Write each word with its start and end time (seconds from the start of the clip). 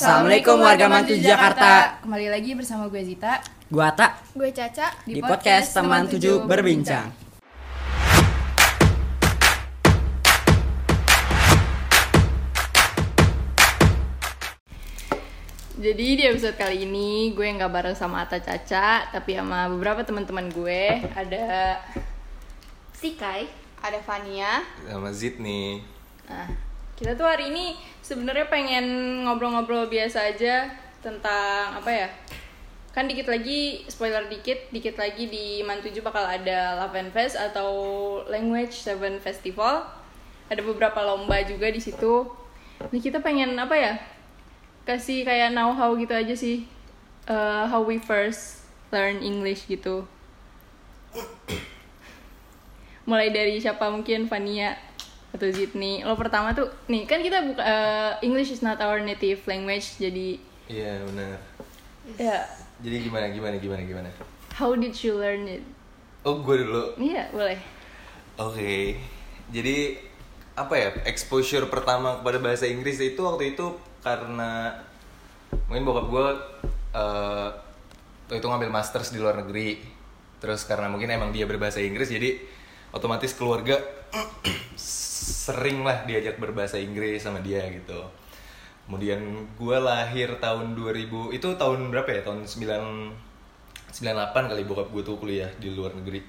Assalamualaikum 0.00 0.64
warga 0.64 0.88
Mantu 0.88 1.12
Jakarta. 1.20 2.00
Kembali 2.00 2.32
lagi 2.32 2.56
bersama 2.56 2.88
gue 2.88 3.04
Zita 3.04 3.36
Gua 3.68 3.92
Tak 3.92 4.32
Gue 4.32 4.48
Caca. 4.48 4.96
di 5.04 5.20
podcast 5.20 5.76
Teman 5.76 6.08
Tujuh 6.08 6.48
Berbincang. 6.48 7.12
Jadi 15.76 16.06
di 16.16 16.24
episode 16.24 16.56
kali 16.56 16.88
ini 16.88 17.36
gue 17.36 17.44
nggak 17.60 17.68
bareng 17.68 17.92
sama 17.92 18.24
Ata 18.24 18.40
Caca, 18.40 19.04
tapi 19.12 19.36
sama 19.36 19.68
beberapa 19.68 20.00
teman-teman 20.00 20.48
gue. 20.48 20.96
Ada 21.12 21.76
Sikai. 22.96 23.52
Ada 23.84 24.00
Fania. 24.00 24.64
sama 24.88 25.12
Zid 25.12 25.36
nih 25.36 25.84
Nah, 26.24 26.69
kita 27.00 27.16
tuh 27.16 27.24
hari 27.24 27.48
ini 27.48 27.80
sebenarnya 28.04 28.52
pengen 28.52 28.84
ngobrol-ngobrol 29.24 29.88
biasa 29.88 30.36
aja 30.36 30.68
tentang 31.00 31.80
apa 31.80 31.88
ya? 31.88 32.08
Kan 32.92 33.08
dikit 33.08 33.32
lagi, 33.32 33.88
spoiler 33.88 34.28
dikit, 34.28 34.68
dikit 34.68 35.00
lagi 35.00 35.24
di 35.32 35.64
Man7 35.64 35.96
bakal 36.04 36.28
ada 36.28 36.76
Love 36.76 37.08
Fest 37.16 37.40
atau 37.40 37.72
Language 38.28 38.76
Seven 38.76 39.16
Festival. 39.16 39.88
Ada 40.52 40.60
beberapa 40.60 41.00
lomba 41.00 41.40
juga 41.40 41.72
di 41.72 41.80
situ. 41.80 42.28
Nah, 42.84 43.00
kita 43.00 43.24
pengen 43.24 43.56
apa 43.56 43.80
ya? 43.80 43.94
Kasih 44.84 45.24
kayak 45.24 45.56
know 45.56 45.72
how 45.72 45.96
gitu 45.96 46.12
aja 46.12 46.36
sih. 46.36 46.68
Eh, 47.24 47.64
how 47.64 47.80
we 47.80 47.96
first 47.96 48.68
learn 48.92 49.24
English 49.24 49.64
gitu. 49.72 50.04
Mulai 53.08 53.32
dari 53.32 53.56
siapa 53.56 53.88
mungkin 53.88 54.28
Fania 54.28 54.89
atau 55.30 55.46
Zidni. 55.48 56.02
Lo 56.02 56.14
pertama 56.14 56.50
tuh 56.50 56.66
nih 56.86 57.06
kan 57.06 57.20
kita 57.20 57.42
buka 57.44 57.62
eh, 57.62 58.12
English 58.22 58.50
is 58.50 58.60
not 58.60 58.78
our 58.78 58.98
native 58.98 59.42
language 59.44 59.96
jadi 59.96 60.38
iya 60.66 61.02
benar 61.04 61.38
ya 62.14 62.38
jadi 62.78 62.96
gimana 63.02 63.26
gimana 63.28 63.56
gimana 63.56 63.82
gimana 63.82 64.08
how 64.54 64.72
did 64.72 64.94
you 64.96 65.14
learn 65.14 65.46
it? 65.46 65.62
oh 66.22 66.38
gue 66.40 66.56
dulu 66.62 66.94
Iya, 66.96 67.26
boleh. 67.30 67.58
oke 68.36 68.98
jadi 69.50 69.76
apa 70.54 70.74
ya 70.74 70.88
exposure 71.06 71.66
pertama 71.66 72.18
kepada 72.18 72.38
bahasa 72.38 72.66
Inggris 72.66 72.98
itu 72.98 73.18
waktu 73.18 73.54
itu 73.54 73.66
karena 74.02 74.78
mungkin 75.66 75.82
bokap 75.82 76.06
gue 76.06 76.26
eh 76.90 77.48
waktu 78.26 78.38
itu 78.38 78.46
ngambil 78.46 78.70
masters 78.70 79.10
di 79.10 79.18
luar 79.18 79.42
negeri 79.42 79.78
terus 80.38 80.62
karena 80.62 80.86
mungkin 80.86 81.10
emang 81.10 81.30
dia 81.30 81.44
berbahasa 81.44 81.82
Inggris 81.82 82.08
jadi 82.08 82.38
otomatis 82.90 83.34
keluarga 83.34 83.78
sering 85.46 85.86
lah 85.86 86.02
diajak 86.06 86.38
berbahasa 86.42 86.78
Inggris 86.78 87.22
sama 87.22 87.42
dia 87.42 87.62
gitu. 87.70 88.06
Kemudian 88.86 89.46
gue 89.54 89.78
lahir 89.78 90.34
tahun 90.42 90.74
2000 90.74 91.36
itu 91.36 91.48
tahun 91.54 91.94
berapa 91.94 92.10
ya? 92.10 92.20
Tahun 92.26 92.42
9 92.42 93.30
98 93.90 94.50
kali 94.50 94.62
bokap 94.66 94.88
gue 94.94 95.02
tuh 95.02 95.18
kuliah 95.18 95.50
di 95.58 95.70
luar 95.70 95.94
negeri. 95.94 96.22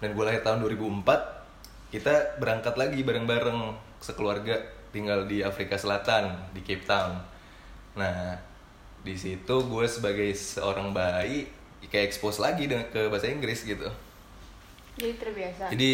Dan 0.00 0.12
gue 0.12 0.24
lahir 0.24 0.44
tahun 0.44 0.60
2004 0.64 1.92
kita 1.92 2.40
berangkat 2.40 2.74
lagi 2.76 3.00
bareng-bareng 3.04 3.76
sekeluarga 4.00 4.60
tinggal 4.92 5.24
di 5.24 5.40
Afrika 5.40 5.76
Selatan 5.80 6.52
di 6.52 6.60
Cape 6.60 6.84
Town. 6.84 7.16
Nah 7.96 8.36
di 9.02 9.16
situ 9.16 9.54
gue 9.66 9.86
sebagai 9.88 10.30
seorang 10.36 10.92
bayi 10.92 11.48
kayak 11.88 12.12
expose 12.12 12.38
lagi 12.38 12.70
ke 12.70 13.10
bahasa 13.10 13.26
Inggris 13.26 13.66
gitu 13.66 13.90
Jadi 14.96 15.12
terbiasa. 15.16 15.64
jadi 15.72 15.90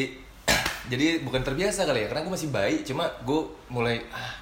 jadi 0.93 1.07
bukan 1.23 1.43
terbiasa 1.45 1.87
kali 1.87 2.05
ya 2.05 2.07
karena 2.11 2.23
gue 2.27 2.33
masih 2.35 2.51
bayi 2.51 2.83
cuma 2.83 3.07
gue 3.23 3.41
mulai 3.71 4.03
ah, 4.11 4.35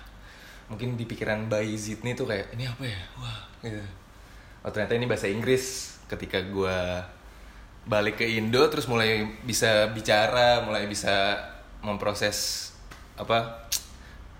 mungkin 0.73 0.99
di 0.99 1.05
pikiran 1.07 1.47
bayi 1.47 1.75
Zidni 1.79 2.17
tuh 2.17 2.27
kayak 2.27 2.55
ini 2.55 2.67
apa 2.67 2.83
ya? 2.83 3.01
Wah 3.19 3.41
gitu. 3.63 3.83
Oh 4.67 4.71
ternyata 4.75 4.99
ini 4.99 5.07
bahasa 5.07 5.31
Inggris. 5.31 5.95
Ketika 6.07 6.39
gue 6.43 6.79
balik 7.87 8.19
ke 8.19 8.27
Indo 8.27 8.67
terus 8.67 8.91
mulai 8.91 9.27
bisa 9.47 9.91
bicara 9.95 10.63
mulai 10.67 10.91
bisa 10.91 11.39
memproses 11.87 12.71
apa 13.15 13.71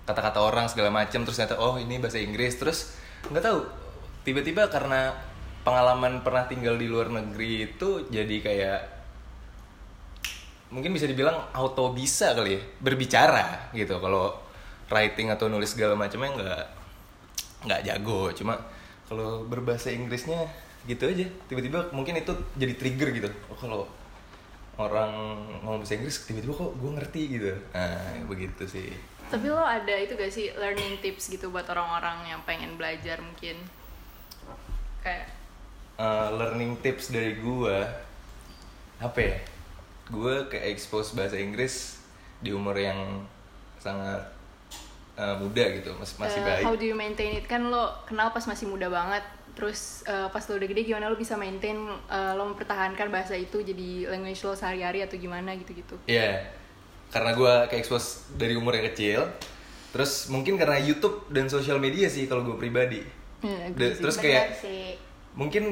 kata-kata 0.03 0.39
orang 0.43 0.67
segala 0.67 0.91
macam. 0.91 1.23
Terus 1.23 1.37
ternyata 1.39 1.59
oh 1.59 1.79
ini 1.79 1.99
bahasa 1.99 2.19
Inggris. 2.19 2.59
Terus 2.59 2.91
nggak 3.31 3.43
tahu 3.43 3.59
tiba-tiba 4.27 4.67
karena 4.67 5.15
pengalaman 5.63 6.23
pernah 6.23 6.47
tinggal 6.47 6.75
di 6.75 6.87
luar 6.87 7.07
negeri 7.11 7.71
itu 7.71 8.07
jadi 8.11 8.35
kayak 8.43 8.96
mungkin 10.67 10.91
bisa 10.91 11.07
dibilang 11.07 11.47
auto 11.55 11.95
bisa 11.95 12.35
kali 12.35 12.59
ya 12.59 12.61
berbicara 12.83 13.71
gitu. 13.71 13.97
Kalau 13.99 14.35
writing 14.91 15.31
atau 15.31 15.47
nulis 15.47 15.71
segala 15.71 15.95
macamnya 15.95 16.31
nggak 16.35 16.63
nggak 17.67 17.81
jago. 17.87 18.31
Cuma 18.35 18.59
kalau 19.07 19.47
berbahasa 19.47 19.91
Inggrisnya 19.91 20.47
gitu 20.87 21.07
aja. 21.07 21.27
Tiba-tiba 21.47 21.91
mungkin 21.95 22.19
itu 22.19 22.33
jadi 22.59 22.73
trigger 22.75 23.09
gitu. 23.15 23.29
Oh 23.51 23.57
kalau 23.57 23.83
orang 24.77 25.11
ngomong 25.65 25.81
bahasa 25.81 25.97
Inggris 25.97 26.23
tiba-tiba 26.27 26.53
kok 26.53 26.71
gue 26.77 26.91
ngerti 26.93 27.21
gitu. 27.33 27.51
Nah 27.73 28.23
begitu 28.27 28.63
sih. 28.67 28.93
Tapi 29.27 29.51
lo 29.51 29.59
ada 29.59 29.91
itu 29.99 30.15
gak 30.15 30.31
sih 30.31 30.55
learning 30.55 31.03
tips 31.03 31.27
gitu 31.27 31.51
buat 31.51 31.67
orang-orang 31.67 32.31
yang 32.31 32.41
pengen 32.47 32.79
belajar 32.79 33.19
mungkin? 33.19 33.59
Kayak 35.03 35.35
Uh, 35.97 36.29
learning 36.37 36.77
tips 36.85 37.09
dari 37.09 37.41
gue 37.41 37.77
apa 39.01 39.17
ya 39.17 39.41
gue 40.07 40.35
kayak 40.47 40.65
expose 40.71 41.13
bahasa 41.13 41.35
Inggris 41.35 41.99
di 42.39 42.53
umur 42.53 42.73
yang 42.73 43.25
sangat 43.77 44.23
uh, 45.15 45.35
muda 45.35 45.63
gitu 45.73 45.91
masih 45.97 46.15
masih 46.17 46.39
eh, 46.41 46.45
baik 46.45 46.63
how 46.63 46.73
do 46.73 46.85
you 46.85 46.95
maintain 46.95 47.35
it? 47.35 47.45
Kan 47.45 47.67
lo 47.67 47.91
kenal 48.05 48.31
pas 48.31 48.43
masih 48.43 48.67
muda 48.67 48.87
banget. 48.87 49.23
Terus 49.57 50.05
eh, 50.05 50.29
pas 50.29 50.43
lo 50.45 50.53
udah 50.53 50.69
gede 50.69 50.85
gimana 50.85 51.09
lo 51.09 51.17
bisa 51.17 51.33
maintain 51.33 51.75
eh, 52.07 52.33
lo 52.37 52.45
mempertahankan 52.47 53.09
bahasa 53.09 53.33
itu 53.33 53.57
jadi 53.59 54.13
language 54.13 54.45
lo 54.45 54.53
sehari-hari 54.53 55.01
atau 55.01 55.17
gimana 55.17 55.57
gitu-gitu? 55.57 55.97
Iya, 56.05 56.45
karena 57.09 57.33
gue 57.33 57.53
kayak 57.67 57.81
expose 57.81 58.29
dari 58.37 58.53
umur 58.53 58.77
yang 58.77 58.85
kecil. 58.93 59.25
Terus 59.89 60.29
mungkin 60.29 60.61
karena 60.61 60.77
YouTube 60.77 61.25
dan 61.33 61.49
sosial 61.49 61.81
media 61.81 62.05
sih 62.05 62.29
kalau 62.29 62.45
gue 62.45 62.53
pribadi. 62.53 63.01
Iya, 63.41 63.73
Da- 63.73 63.91
sih. 63.91 63.97
terus 63.97 64.15
Benar 64.21 64.25
kayak 64.29 64.45
sih. 64.61 64.83
mungkin 65.33 65.63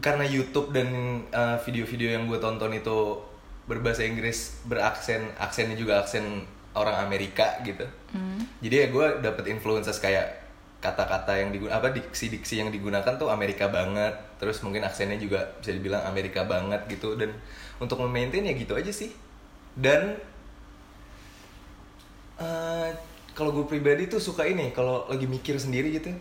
karena 0.00 0.24
YouTube 0.24 0.72
dan 0.72 0.88
uh, 1.28 1.60
video-video 1.60 2.16
yang 2.16 2.24
gue 2.24 2.40
tonton 2.40 2.72
itu 2.72 2.98
berbahasa 3.66 4.06
Inggris, 4.06 4.62
beraksen, 4.66 5.26
aksennya 5.38 5.74
juga 5.74 6.02
aksen 6.02 6.46
orang 6.78 7.06
Amerika 7.06 7.58
gitu. 7.66 7.82
Hmm. 8.14 8.46
Jadi 8.62 8.74
ya 8.74 8.86
gue 8.90 9.06
dapet 9.22 9.44
influences 9.50 9.98
kayak 9.98 10.46
kata-kata 10.78 11.34
yang 11.40 11.50
digunakan 11.50 11.82
apa 11.82 11.90
diksi-diksi 11.90 12.62
yang 12.62 12.70
digunakan 12.70 13.18
tuh 13.18 13.26
Amerika 13.26 13.66
banget. 13.66 14.14
Terus 14.38 14.62
mungkin 14.62 14.86
aksennya 14.86 15.18
juga 15.18 15.50
bisa 15.58 15.74
dibilang 15.74 16.06
Amerika 16.06 16.46
banget 16.46 16.86
gitu 16.86 17.18
dan 17.18 17.34
untuk 17.82 17.98
memaintain 18.06 18.46
ya 18.46 18.54
gitu 18.54 18.78
aja 18.78 18.92
sih. 18.94 19.10
Dan 19.74 20.14
eh 22.36 22.90
kalau 23.36 23.52
gue 23.52 23.66
pribadi 23.68 24.08
tuh 24.08 24.20
suka 24.20 24.48
ini 24.48 24.72
kalau 24.72 25.04
lagi 25.12 25.28
mikir 25.28 25.60
sendiri 25.60 25.92
gitu 25.92 26.12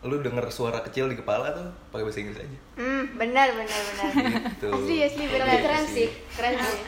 lu 0.00 0.18
denger 0.18 0.46
suara 0.48 0.78
kecil 0.80 1.06
di 1.06 1.14
kepala 1.14 1.50
tuh 1.50 1.66
pakai 1.90 2.02
bahasa 2.02 2.20
Inggris 2.20 2.38
aja 2.38 2.58
Hmm, 2.74 3.02
benar 3.14 3.50
benar 3.50 3.80
benar. 3.88 4.10
gitu 4.48 4.70
Asli 4.70 4.96
asli 5.02 5.24
benar 5.26 5.46
Gitu 5.48 5.58
keren 5.60 5.84
sih, 5.84 6.08
keren 6.30 6.54
sih. 6.56 6.80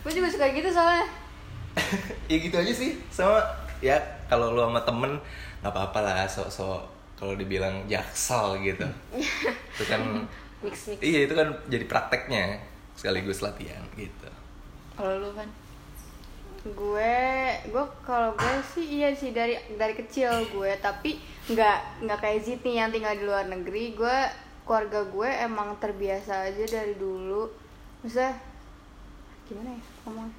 Gue 0.00 0.12
juga 0.12 0.28
suka 0.28 0.46
gitu 0.48 0.68
soalnya. 0.68 1.02
ya 2.30 2.36
gitu 2.38 2.54
aja 2.54 2.72
sih 2.72 3.00
sama 3.08 3.42
ya 3.78 3.98
kalau 4.26 4.50
lu 4.50 4.60
sama 4.60 4.78
temen 4.80 5.12
nggak 5.58 5.72
apa-apa 5.72 5.98
lah 6.00 6.16
sok-sok 6.24 6.84
kalau 7.14 7.32
dibilang 7.32 7.82
jaksel 7.86 8.60
gitu 8.60 8.86
itu 9.72 9.84
kan 9.84 10.00
Mix 10.60 10.76
mix. 10.86 10.98
iya 11.00 11.24
itu 11.24 11.32
kan 11.32 11.48
jadi 11.66 11.84
prakteknya 11.84 12.60
sekaligus 12.92 13.40
latihan 13.40 13.82
gitu 13.92 14.30
Kalau 14.92 15.16
lo 15.18 15.30
kan? 15.32 15.48
Gue 16.62 17.18
gue 17.74 17.84
kalau 18.06 18.38
gue 18.38 18.54
sih 18.70 19.02
iya 19.02 19.10
sih 19.10 19.34
dari 19.34 19.58
dari 19.74 19.98
kecil 19.98 20.46
gue 20.54 20.78
tapi 20.78 21.18
nggak 21.50 22.06
nggak 22.06 22.18
kayak 22.22 22.42
Zidni 22.46 22.78
yang 22.78 22.94
tinggal 22.94 23.18
di 23.18 23.24
luar 23.26 23.50
negeri. 23.50 23.98
Gue 23.98 24.18
keluarga 24.62 25.02
gue 25.02 25.30
emang 25.42 25.74
terbiasa 25.82 26.46
aja 26.46 26.64
dari 26.70 26.94
dulu. 26.94 27.50
Maksudnya 28.06 28.38
gimana 29.50 29.74
ya 29.74 29.82
ngomong 30.06 30.30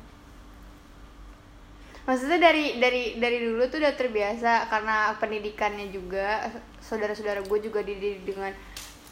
maksudnya 2.03 2.39
dari 2.39 2.83
dari 2.83 3.15
dari 3.15 3.37
dulu 3.39 3.63
tuh 3.71 3.79
udah 3.79 3.95
terbiasa 3.95 4.67
karena 4.67 5.15
pendidikannya 5.23 5.87
juga 5.87 6.51
saudara-saudara 6.83 7.47
gue 7.47 7.59
juga 7.63 7.79
dididik 7.79 8.27
dengan 8.27 8.51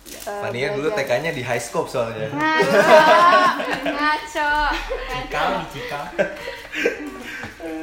eh, 0.10 0.42
Fania 0.42 0.74
dulu 0.74 0.90
TK-nya 0.92 1.32
di 1.34 1.44
high 1.46 1.62
scope 1.62 1.90
soalnya. 1.90 2.28
Ngaco 2.34 2.78
ngaco 3.86 4.52
Kau 5.30 5.62
Cika. 5.72 6.02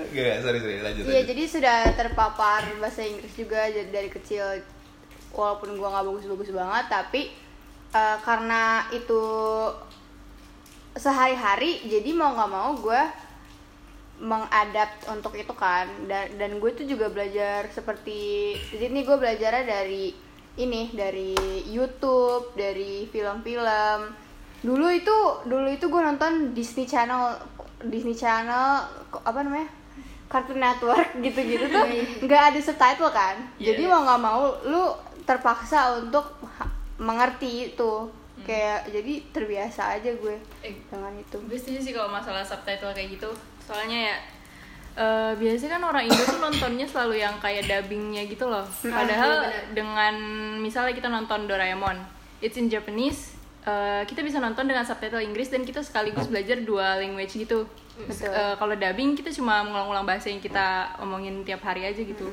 Gak, 0.09 0.43
sorry, 0.43 0.59
sorry, 0.59 0.83
lanjut 0.83 1.07
Iya 1.07 1.23
jadi 1.31 1.43
sudah 1.47 1.79
terpapar 1.95 2.67
bahasa 2.83 3.07
Inggris 3.07 3.31
juga 3.39 3.71
dari 3.71 4.11
kecil. 4.11 4.65
Walaupun 5.31 5.79
gua 5.79 5.95
nggak 5.95 6.07
bagus-bagus 6.09 6.51
banget 6.51 6.85
tapi 6.91 7.31
eh, 7.95 8.19
karena 8.27 8.89
itu 8.91 9.23
sehari-hari 10.99 11.87
jadi 11.87 12.11
mau 12.11 12.35
nggak 12.35 12.51
mau 12.51 12.75
gue 12.75 13.03
mengadapt 14.19 15.07
untuk 15.07 15.39
itu 15.39 15.55
kan. 15.55 15.87
Dan 16.11 16.35
dan 16.35 16.59
gue 16.59 16.71
tuh 16.75 16.83
juga 16.85 17.07
belajar 17.07 17.71
seperti 17.71 18.55
jadi 18.75 18.91
nih 18.91 19.05
gue 19.07 19.17
belajarnya 19.17 19.65
dari 19.65 20.28
ini 20.59 20.91
dari 20.91 21.33
YouTube 21.65 22.53
dari 22.53 23.07
film-film. 23.07 24.11
Dulu 24.59 24.87
itu 24.91 25.17
dulu 25.47 25.71
itu 25.71 25.87
gue 25.87 26.03
nonton 26.03 26.51
Disney 26.51 26.83
Channel 26.83 27.39
Disney 27.87 28.13
Channel 28.13 28.83
apa 29.23 29.39
namanya 29.41 29.71
Cartoon 30.27 30.59
Network 30.59 31.15
gitu-gitu 31.25 31.71
tuh 31.71 31.85
nggak 32.21 32.43
ada 32.53 32.59
subtitle 32.59 33.15
kan? 33.15 33.39
Iya, 33.57 33.73
jadi 33.73 33.83
iya. 33.87 33.91
mau 33.91 34.03
nggak 34.03 34.21
mau 34.21 34.43
lu 34.67 34.85
terpaksa 35.23 36.03
untuk 36.03 36.27
mengerti 36.99 37.71
itu. 37.73 38.11
Kayak 38.39 38.87
jadi 38.89 39.13
terbiasa 39.35 39.99
aja 39.99 40.11
gue 40.15 40.37
Eh, 40.63 40.75
dengan 40.89 41.11
itu. 41.13 41.37
gue 41.43 41.59
setuju 41.59 41.79
sih 41.83 41.93
kalau 41.93 42.09
masalah 42.09 42.43
subtitle 42.43 42.91
kayak 42.91 43.15
gitu. 43.15 43.31
Soalnya 43.63 44.15
ya 44.15 44.17
eh, 44.99 45.33
biasanya 45.39 45.79
kan 45.79 45.83
orang 45.87 46.05
Indo 46.11 46.23
tuh 46.27 46.43
nontonnya 46.43 46.87
selalu 46.91 47.23
yang 47.23 47.39
kayak 47.39 47.71
dubbingnya 47.71 48.27
gitu 48.27 48.51
loh. 48.51 48.67
Padahal 48.83 49.47
iya 49.47 49.51
benar. 49.55 49.73
dengan 49.73 50.15
misalnya 50.59 50.93
kita 50.93 51.07
nonton 51.07 51.47
Doraemon 51.47 51.97
it's 52.43 52.59
in 52.59 52.67
Japanese 52.67 53.39
eh, 53.63 54.03
kita 54.05 54.27
bisa 54.27 54.43
nonton 54.43 54.67
dengan 54.67 54.83
subtitle 54.83 55.23
Inggris 55.23 55.55
dan 55.55 55.63
kita 55.63 55.81
sekaligus 55.87 56.27
belajar 56.27 56.59
dua 56.63 56.99
language 56.99 57.39
gitu. 57.39 57.65
Betul. 57.99 58.31
Eh, 58.31 58.55
kalau 58.59 58.75
dubbing 58.75 59.15
kita 59.15 59.31
cuma 59.35 59.63
ngulang-ulang 59.63 60.07
bahasa 60.07 60.31
yang 60.31 60.43
kita 60.43 60.99
omongin 60.99 61.47
tiap 61.47 61.63
hari 61.63 61.87
aja 61.87 62.03
gitu. 62.03 62.27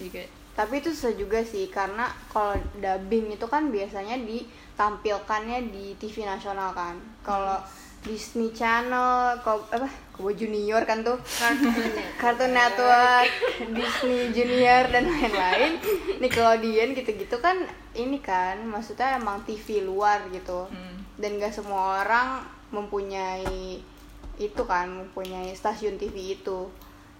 Jadi 0.00 0.08
kayak 0.08 0.30
tapi 0.54 0.78
itu 0.78 0.94
susah 0.94 1.18
juga 1.18 1.42
sih 1.42 1.66
karena 1.66 2.06
kalau 2.30 2.54
dubbing 2.78 3.34
itu 3.34 3.42
kan 3.50 3.74
biasanya 3.74 4.14
ditampilkannya 4.22 5.66
di 5.74 5.98
TV 5.98 6.22
nasional 6.22 6.70
kan. 6.70 6.94
Kalau 7.26 7.58
Disney 8.06 8.54
Channel 8.54 9.34
kok 9.42 9.66
apa 9.74 9.88
Kobo 10.14 10.30
Junior 10.30 10.82
kan 10.82 11.02
tuh. 11.02 11.18
Cartoon 12.16 12.54
Network 12.56 13.28
Disney 13.68 14.30
Junior 14.30 14.86
dan 14.86 15.04
lain-lain. 15.04 15.72
Nickelodeon 16.16 16.94
gitu-gitu 16.94 17.36
kan 17.36 17.58
ini 17.92 18.18
kan 18.18 18.62
maksudnya 18.62 19.14
emang 19.14 19.42
TV 19.42 19.82
luar 19.82 20.22
gitu. 20.30 20.66
Hmm. 20.66 20.92
dan 21.14 21.38
gak 21.38 21.50
semua 21.52 22.02
orang 22.02 22.42
mempunyai 22.68 23.78
itu 24.34 24.62
kan 24.64 24.90
mempunyai 24.90 25.50
stasiun 25.52 25.94
TV 25.94 26.34
itu. 26.34 26.66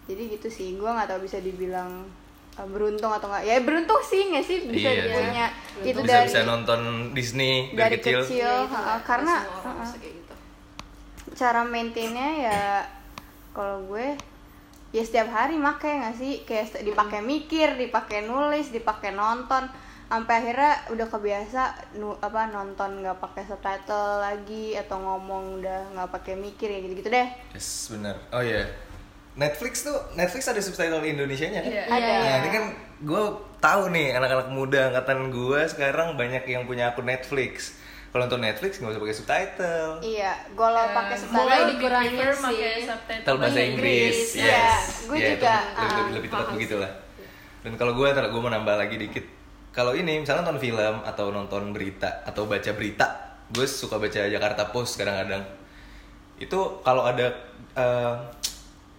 Jadi 0.05 0.23
gitu 0.31 0.49
sih 0.49 0.75
gue 0.75 0.85
nggak 0.85 1.07
tahu 1.09 1.23
bisa 1.23 1.39
dibilang 1.39 2.03
uh, 2.55 2.67
beruntung 2.67 3.09
atau 3.09 3.31
enggak 3.31 3.47
ya 3.47 3.57
beruntung 3.63 4.03
sih 4.03 4.29
nggak 4.29 4.43
sih? 4.43 4.59
Bisa 4.67 4.91
Iya. 4.91 5.05
punya 5.09 5.47
itu 5.81 6.01
bisa 6.03 6.11
dari 6.13 6.27
bisa 6.27 6.43
nonton 6.43 6.81
Disney 7.11 7.71
dari, 7.71 7.79
dari 7.79 7.97
kecil, 7.99 8.19
kecil, 8.21 8.51
Iya, 8.67 8.67
itu 8.67 9.07
karena 9.07 9.35
semua 9.41 9.59
orang 9.63 9.91
kayak 9.95 10.13
gitu. 10.13 10.24
Cara 11.35 11.67
maintainnya 11.67 12.31
ya 12.39 12.63
kalau 13.51 13.83
gue 13.91 14.15
ya 14.95 15.03
setiap 15.03 15.31
hari 15.35 15.59
make 15.59 15.87
nggak 15.87 16.17
sih? 16.17 16.47
Kayak 16.47 16.87
dipakai 16.87 17.21
mikir 17.21 17.75
dipakai 17.75 18.27
nulis 18.27 18.71
dipakai 18.71 19.11
nonton. 19.13 19.67
Sampai 20.05 20.47
akhirnya 20.47 20.79
udah 20.95 21.07
kebiasa 21.11 21.63
nu, 21.99 22.15
apa 22.23 22.47
nonton 22.47 23.03
nggak 23.03 23.19
pakai 23.19 23.51
subtitle 23.51 24.23
lagi 24.23 24.79
atau 24.79 25.03
ngomong 25.03 25.59
udah 25.59 25.91
nggak 25.91 26.11
pakai 26.15 26.39
mikir 26.39 26.71
ya 26.71 26.79
gitu 26.87 26.95
gitu 27.03 27.11
deh. 27.11 27.29
Yes 27.51 27.91
benar 27.91 28.23
oh 28.31 28.39
iya. 28.39 28.71
Netflix 29.35 29.83
tuh 29.83 29.99
Netflix 30.15 30.47
ada 30.47 30.63
subtitle 30.63 31.03
Indonesia 31.03 31.51
nya 31.51 31.67
kan? 31.67 31.73
Iya. 31.75 31.85
ada. 31.91 32.13
Nah, 32.23 32.37
ini 32.47 32.51
kan 32.55 32.65
gue 33.03 33.23
tahu 33.59 33.83
nih 33.91 34.15
anak-anak 34.15 34.49
muda 34.55 34.95
angkatan 34.95 35.35
gue 35.35 35.61
sekarang 35.67 36.15
banyak 36.15 36.47
yang 36.47 36.63
punya 36.71 36.95
akun 36.95 37.11
Netflix. 37.11 37.75
Kalau 38.15 38.31
nonton 38.31 38.41
Netflix 38.41 38.79
nggak 38.79 38.95
usah 38.95 39.03
pakai 39.03 39.17
subtitle. 39.17 39.91
iya 40.01 40.33
kalau 40.55 40.79
Eh, 40.81 40.95
pakai 40.95 41.11
gue 41.11 41.23
subtitle 41.27 41.51
lebih 41.51 41.67
dikurangin 41.75 42.15
sih. 42.31 42.87
subtitle 42.87 43.37
bahasa 43.37 43.59
Inggris, 43.59 43.67
Inggris, 43.67 44.19
yes. 44.33 44.39
iya. 44.39 44.71
Gue 45.05 45.17
Ya, 45.17 45.27
itu 45.27 45.33
juga, 45.35 45.55
lebih, 45.59 45.75
ah, 45.75 45.83
lebih, 45.99 46.15
lebih 46.15 46.29
tepat 46.31 46.39
paham 46.41 46.55
begitu 46.55 46.77
lah. 46.79 46.93
Dan 47.61 47.73
kalau 47.75 47.93
gue, 47.93 48.07
ntar 48.07 48.25
gue 48.25 48.39
mau 48.39 48.53
nambah 48.53 48.77
lagi 48.77 48.97
dikit. 48.97 49.25
Kalau 49.71 49.93
ini, 49.93 50.13
misalnya 50.17 50.47
nonton 50.47 50.63
film 50.63 50.97
atau 51.03 51.27
nonton 51.29 51.63
berita 51.69 52.23
atau 52.23 52.47
baca 52.47 52.71
berita, 52.71 53.07
gue 53.51 53.67
suka 53.67 53.99
baca 53.99 54.21
Jakarta 54.25 54.71
Post 54.71 54.95
kadang-kadang. 54.95 55.43
Itu 56.37 56.59
kalau 56.81 57.03
ada 57.03 57.27
eh, 57.75 58.15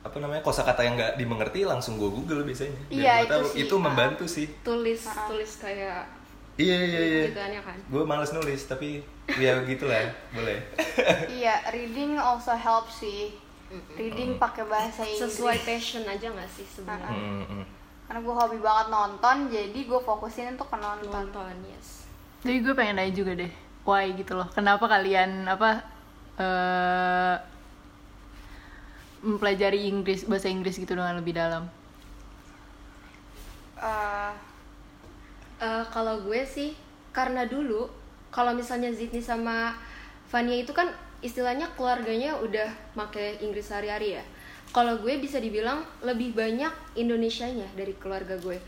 apa 0.01 0.17
namanya 0.19 0.43
kosakata 0.43 0.83
yang 0.83 0.93
nggak 0.93 1.15
dimengerti, 1.15 1.63
langsung 1.63 1.95
gue 1.95 2.09
Google 2.09 2.43
biasanya. 2.43 2.75
Biar 2.85 2.91
Iya, 2.91 3.13
gue 3.13 3.23
itu 3.23 3.31
tahu. 3.31 3.45
sih. 3.47 3.59
Itu 3.63 3.75
membantu 3.77 4.25
sih. 4.27 4.47
Tulis 4.59 5.07
tulis 5.25 5.51
kayak 5.57 6.03
Iya 6.55 6.77
iya 6.87 6.99
iya. 7.03 7.23
gitu 7.27 7.39
kan 7.39 7.51
ya 7.51 7.61
kan. 7.63 7.77
Gue 7.91 8.03
males 8.07 8.31
nulis 8.31 8.61
tapi 8.63 9.03
ya 9.35 9.59
gitulah 9.67 10.07
boleh. 10.31 10.59
iya 11.41 11.59
reading 11.71 12.15
also 12.15 12.55
helps 12.55 13.03
sih 13.03 13.35
reading 13.97 14.37
pakai 14.37 14.63
bahasa 14.69 15.03
Inggris 15.03 15.35
Sesuai 15.35 15.57
passion 15.65 16.05
aja 16.05 16.31
nggak 16.31 16.51
sih 16.53 16.63
sebenarnya? 16.63 17.11
Hmm, 17.11 17.43
hmm. 17.43 17.65
karena 18.05 18.19
gue 18.21 18.35
hobi 18.37 18.57
banget 18.61 18.87
nonton 18.93 19.37
jadi 19.49 19.79
gue 19.81 19.99
fokusin 20.05 20.53
untuk 20.53 20.69
ke 20.69 20.77
nonton 20.77 21.09
Nonton, 21.09 21.55
yes. 21.65 22.05
Jadi 22.45 22.61
gue 22.61 22.73
pengen 22.77 23.01
nanya 23.01 23.13
juga 23.17 23.33
deh, 23.33 23.51
why 23.81 24.13
gitu 24.13 24.37
loh. 24.37 24.45
Kenapa 24.53 24.85
kalian 24.85 25.49
apa 25.49 25.81
eh 26.37 27.35
mempelajari 29.25 29.89
Inggris 29.89 30.29
bahasa 30.29 30.53
Inggris 30.53 30.77
gitu 30.77 30.93
dengan 30.93 31.17
lebih 31.17 31.33
dalam? 31.33 31.65
Eh, 33.81 34.31
Eh, 35.55 35.85
kalau 35.87 36.19
gue 36.27 36.43
sih 36.43 36.75
karena 37.15 37.47
dulu 37.47 37.87
kalau 38.27 38.51
misalnya 38.51 38.91
Zidni 38.91 39.23
sama 39.23 39.71
Vania 40.27 40.59
itu 40.59 40.75
kan 40.75 40.91
istilahnya 41.23 41.71
keluarganya 41.79 42.35
udah 42.43 42.67
make 42.99 43.39
Inggris 43.39 43.71
sehari-hari 43.71 44.19
ya. 44.19 44.23
Kalau 44.75 44.99
gue 44.99 45.15
bisa 45.23 45.39
dibilang 45.39 45.87
lebih 46.03 46.35
banyak 46.35 46.99
Indonesianya 46.99 47.71
dari 47.79 47.95
keluarga 47.95 48.35
gue. 48.35 48.59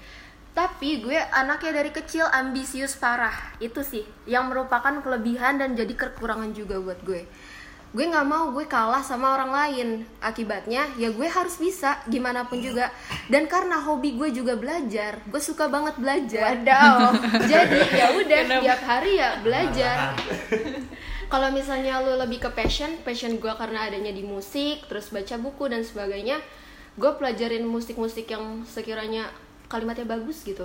Tapi 0.56 1.04
gue 1.04 1.20
anaknya 1.36 1.84
dari 1.84 1.92
kecil 1.92 2.24
ambisius 2.32 2.96
parah. 2.96 3.36
Itu 3.60 3.84
sih 3.84 4.08
yang 4.24 4.48
merupakan 4.48 5.04
kelebihan 5.04 5.60
dan 5.60 5.76
jadi 5.76 5.92
kekurangan 5.92 6.56
juga 6.56 6.80
buat 6.80 7.04
gue. 7.04 7.28
Gue 7.96 8.04
nggak 8.04 8.28
mau 8.28 8.52
gue 8.52 8.68
kalah 8.68 9.00
sama 9.00 9.36
orang 9.36 9.52
lain. 9.52 9.88
Akibatnya 10.20 10.92
ya 11.00 11.08
gue 11.12 11.28
harus 11.28 11.56
bisa 11.56 12.00
gimana 12.12 12.44
pun 12.48 12.60
juga. 12.60 12.92
Dan 13.32 13.48
karena 13.48 13.80
hobi 13.80 14.20
gue 14.20 14.30
juga 14.36 14.60
belajar, 14.60 15.24
gue 15.24 15.42
suka 15.42 15.72
banget 15.72 15.96
belajar. 15.96 16.60
Wadaw. 16.60 17.16
Jadi 17.52 17.80
ya 17.96 18.06
udah 18.12 18.42
tiap 18.60 18.82
hari 18.84 19.20
ya 19.20 19.40
belajar. 19.40 19.98
Kalau 21.32 21.52
misalnya 21.52 22.00
lu 22.00 22.16
lebih 22.16 22.40
ke 22.40 22.50
passion, 22.56 23.04
passion 23.04 23.36
gue 23.36 23.54
karena 23.60 23.92
adanya 23.92 24.16
di 24.16 24.24
musik, 24.24 24.88
terus 24.88 25.12
baca 25.12 25.36
buku 25.36 25.68
dan 25.68 25.84
sebagainya, 25.84 26.40
gue 26.96 27.12
pelajarin 27.20 27.68
musik-musik 27.68 28.32
yang 28.32 28.64
sekiranya 28.64 29.28
kalimatnya 29.68 30.08
bagus 30.08 30.48
gitu. 30.48 30.64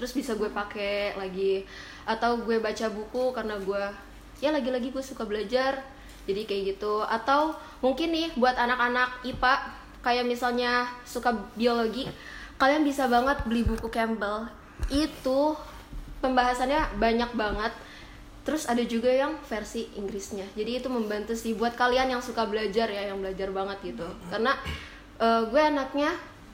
Terus 0.00 0.16
bisa 0.16 0.32
gue 0.32 0.48
pakai 0.48 1.12
lagi 1.20 1.68
atau 2.08 2.40
gue 2.40 2.56
baca 2.56 2.88
buku 2.88 3.36
karena 3.36 3.60
gue 3.60 3.84
ya 4.40 4.48
lagi-lagi 4.48 4.88
gue 4.88 5.04
suka 5.04 5.28
belajar. 5.28 5.84
Jadi 6.28 6.42
kayak 6.46 6.62
gitu. 6.76 7.02
Atau 7.04 7.56
mungkin 7.84 8.14
nih 8.14 8.34
buat 8.38 8.54
anak-anak 8.54 9.26
IPA 9.26 9.54
kayak 10.02 10.24
misalnya 10.26 10.86
suka 11.06 11.34
biologi, 11.54 12.10
kalian 12.58 12.82
bisa 12.82 13.06
banget 13.06 13.42
beli 13.46 13.62
buku 13.62 13.88
Campbell. 13.90 14.50
Itu 14.90 15.54
pembahasannya 16.22 16.98
banyak 16.98 17.30
banget. 17.34 17.72
Terus 18.42 18.66
ada 18.66 18.82
juga 18.82 19.10
yang 19.10 19.38
versi 19.46 19.86
Inggrisnya. 19.94 20.46
Jadi 20.58 20.82
itu 20.82 20.88
membantu 20.90 21.38
sih 21.38 21.54
buat 21.54 21.78
kalian 21.78 22.10
yang 22.10 22.22
suka 22.22 22.42
belajar 22.46 22.90
ya 22.90 23.14
yang 23.14 23.22
belajar 23.22 23.54
banget 23.54 23.94
gitu. 23.94 24.08
Karena 24.30 24.58
eh, 25.22 25.42
gue 25.46 25.62
anaknya 25.62 26.10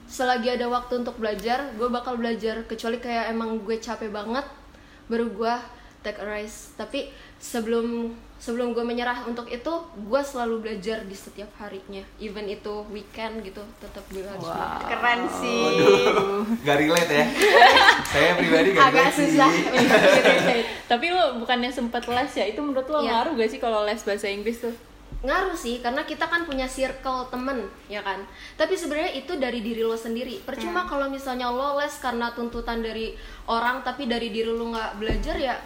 selagi 0.09 0.57
ada 0.57 0.69
waktu 0.69 1.01
untuk 1.01 1.17
belajar 1.17 1.73
gue 1.73 1.89
bakal 1.89 2.21
belajar. 2.21 2.61
Kecuali 2.69 3.01
kayak 3.01 3.33
emang 3.33 3.65
gue 3.65 3.81
capek 3.81 4.13
banget 4.13 4.45
baru 5.09 5.25
gue 5.33 5.55
take 6.05 6.21
a 6.21 6.25
rest 6.25 6.77
tapi 6.77 7.09
sebelum 7.41 8.13
sebelum 8.39 8.71
gue 8.71 8.81
menyerah 8.81 9.27
untuk 9.27 9.51
itu 9.51 9.69
gue 9.99 10.21
selalu 10.23 10.63
belajar 10.63 11.03
di 11.03 11.13
setiap 11.13 11.51
harinya. 11.59 12.01
Even 12.23 12.47
itu 12.47 12.87
weekend 12.87 13.43
gitu 13.43 13.59
tetap 13.83 14.01
gue 14.09 14.23
harus 14.23 14.47
belajar. 14.47 14.87
Keren 14.87 15.21
sih. 15.27 15.59
Waduh, 15.59 16.43
gak 16.63 16.77
relate 16.79 17.11
ya. 17.11 17.25
Saya 18.15 18.31
pribadi 18.39 18.69
gak 18.71 18.87
agak 18.95 19.11
susah. 19.11 19.51
Tapi 20.87 21.05
lo 21.11 21.43
bukannya 21.43 21.69
sempet 21.69 22.07
les 22.07 22.31
ya? 22.31 22.45
Itu 22.47 22.63
menurut 22.63 22.87
lo 22.87 23.03
Iya. 23.03 23.11
ngaruh 23.11 23.33
gak 23.35 23.49
sih 23.51 23.59
kalau 23.59 23.83
les 23.83 23.99
bahasa 24.01 24.31
Inggris 24.31 24.63
tuh? 24.63 24.73
ngaruh 25.19 25.51
sih 25.51 25.83
karena 25.83 26.07
kita 26.07 26.31
kan 26.31 26.47
punya 26.47 26.63
circle 26.63 27.27
temen 27.27 27.67
ya 27.91 27.99
kan? 27.99 28.23
Tapi 28.55 28.71
sebenarnya 28.79 29.19
itu 29.19 29.35
dari 29.35 29.59
diri 29.59 29.83
lo 29.83 29.99
sendiri. 29.99 30.39
Percuma 30.47 30.87
kalau 30.87 31.11
misalnya 31.11 31.51
lo 31.51 31.75
les 31.75 31.91
karena 31.99 32.31
tuntutan 32.31 32.79
dari 32.79 33.19
orang 33.51 33.83
tapi 33.83 34.07
dari 34.07 34.31
diri 34.31 34.47
lo 34.47 34.71
nggak 34.71 34.95
belajar 34.95 35.35
ya 35.35 35.59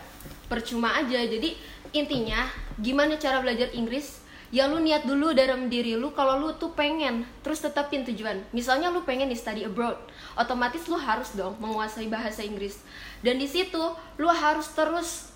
percuma 0.50 0.98
aja. 0.98 1.22
Jadi 1.22 1.54
intinya 1.94 2.50
gimana 2.82 3.16
cara 3.22 3.40
belajar 3.40 3.70
Inggris? 3.72 4.26
Ya 4.54 4.70
lu 4.70 4.78
niat 4.78 5.10
dulu 5.10 5.34
dalam 5.34 5.66
diri 5.66 5.98
lu 5.98 6.14
kalau 6.14 6.38
lu 6.38 6.54
tuh 6.62 6.78
pengen 6.78 7.26
terus 7.42 7.62
tetapin 7.62 8.06
tujuan. 8.06 8.38
Misalnya 8.54 8.94
lu 8.94 9.02
pengen 9.02 9.30
nih 9.30 9.40
study 9.40 9.66
abroad 9.66 9.98
otomatis 10.38 10.86
lu 10.86 10.98
harus 10.98 11.34
dong 11.34 11.58
menguasai 11.58 12.06
bahasa 12.06 12.46
Inggris. 12.46 12.78
Dan 13.26 13.42
di 13.42 13.50
situ 13.50 13.82
lu 14.22 14.30
harus 14.30 14.70
terus 14.78 15.34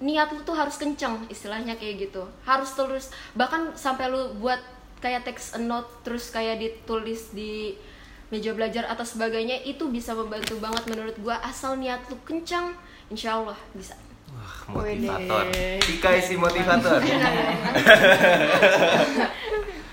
niat 0.00 0.32
lu 0.32 0.40
tuh 0.48 0.56
harus 0.56 0.80
kenceng 0.80 1.28
istilahnya 1.28 1.76
kayak 1.76 2.08
gitu. 2.08 2.24
Harus 2.48 2.72
terus 2.72 3.12
bahkan 3.36 3.76
sampai 3.76 4.08
lu 4.08 4.32
buat 4.40 4.60
kayak 5.04 5.28
text 5.28 5.52
a 5.52 5.60
note 5.60 6.00
terus 6.00 6.32
kayak 6.32 6.56
ditulis 6.56 7.36
di 7.36 7.76
meja 8.32 8.56
belajar 8.56 8.88
atau 8.88 9.04
sebagainya 9.04 9.60
itu 9.68 9.92
bisa 9.92 10.16
membantu 10.16 10.56
banget 10.56 10.88
menurut 10.88 11.16
gua 11.20 11.36
asal 11.44 11.76
niat 11.76 12.00
lu 12.08 12.16
kenceng 12.24 12.72
insya 13.12 13.36
Allah 13.36 13.58
bisa 13.76 13.92
Wah, 14.44 14.76
motivator. 14.76 15.44
Ika 15.80 16.08
isi 16.14 16.36
motivator. 16.36 17.00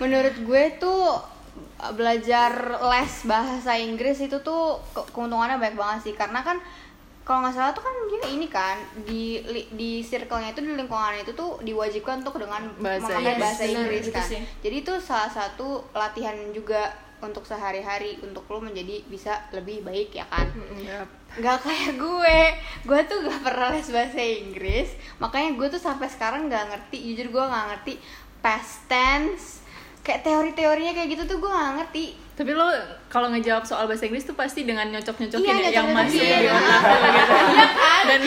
menurut 0.01 0.33
gue 0.35 0.63
tuh 0.75 1.15
belajar 1.93 2.51
les 2.83 3.13
bahasa 3.23 3.75
Inggris 3.75 4.19
itu 4.19 4.35
tuh 4.41 4.79
ke- 4.91 5.07
keuntungannya 5.11 5.55
banyak 5.55 5.75
banget 5.75 5.99
sih 6.03 6.13
karena 6.13 6.41
kan 6.41 6.59
kalau 7.21 7.41
nggak 7.41 7.53
salah 7.53 7.71
tuh 7.71 7.79
kan 7.79 7.93
dia 8.07 8.21
ini 8.27 8.47
kan 8.47 8.75
di 8.99 9.39
di 9.71 10.01
circle-nya 10.01 10.51
itu 10.51 10.59
di 10.59 10.75
lingkungan 10.75 11.15
itu 11.15 11.31
tuh 11.31 11.57
diwajibkan 11.61 12.21
untuk 12.21 12.37
dengan 12.37 12.67
Bahasa 12.75 13.07
memakai 13.07 13.21
Inggris. 13.21 13.39
bahasa 13.39 13.61
Inggris 13.63 14.03
kan 14.09 14.25
jadi 14.57 14.75
itu 14.75 14.93
salah 14.99 15.29
satu 15.29 15.85
latihan 15.91 16.33
juga 16.51 16.91
untuk 17.21 17.45
sehari-hari 17.45 18.17
untuk 18.25 18.43
lo 18.49 18.59
menjadi 18.59 19.05
bisa 19.07 19.45
lebih 19.53 19.85
baik 19.85 20.17
ya 20.17 20.25
kan? 20.27 20.49
Nggak 21.37 21.57
kayak 21.63 21.91
gue. 21.95 22.39
Gue 22.83 22.99
tuh 23.07 23.23
gak 23.23 23.41
pernah 23.45 23.69
les 23.71 23.87
bahasa 23.87 24.19
Inggris. 24.19 24.89
Makanya 25.21 25.55
gue 25.55 25.67
tuh 25.71 25.81
sampai 25.81 26.09
sekarang 26.09 26.49
nggak 26.51 26.65
ngerti. 26.73 26.97
Jujur 27.13 27.27
gue 27.31 27.43
nggak 27.47 27.65
ngerti 27.71 27.93
past 28.43 28.85
tense. 28.89 29.61
Kayak 30.01 30.25
teori-teorinya 30.25 30.97
kayak 30.97 31.09
gitu 31.13 31.23
tuh 31.29 31.37
gue 31.39 31.51
nggak 31.51 31.73
ngerti. 31.77 32.05
Tapi 32.31 32.51
lo 32.57 32.73
kalau 33.05 33.29
ngejawab 33.29 33.63
soal 33.69 33.85
bahasa 33.85 34.09
Inggris 34.09 34.25
tuh 34.25 34.33
pasti 34.33 34.65
dengan 34.65 34.89
nyocok-nyocokin 34.89 35.45
Iya, 35.45 35.61
ya, 35.61 35.69
yang 35.77 35.93
masuk 35.93 36.17
nyocok-nyocokin, 36.17 36.41
di 36.41 36.47
iya. 36.49 36.53
otak 36.57 36.81
gitu. 37.13 37.35
Dan 38.09 38.19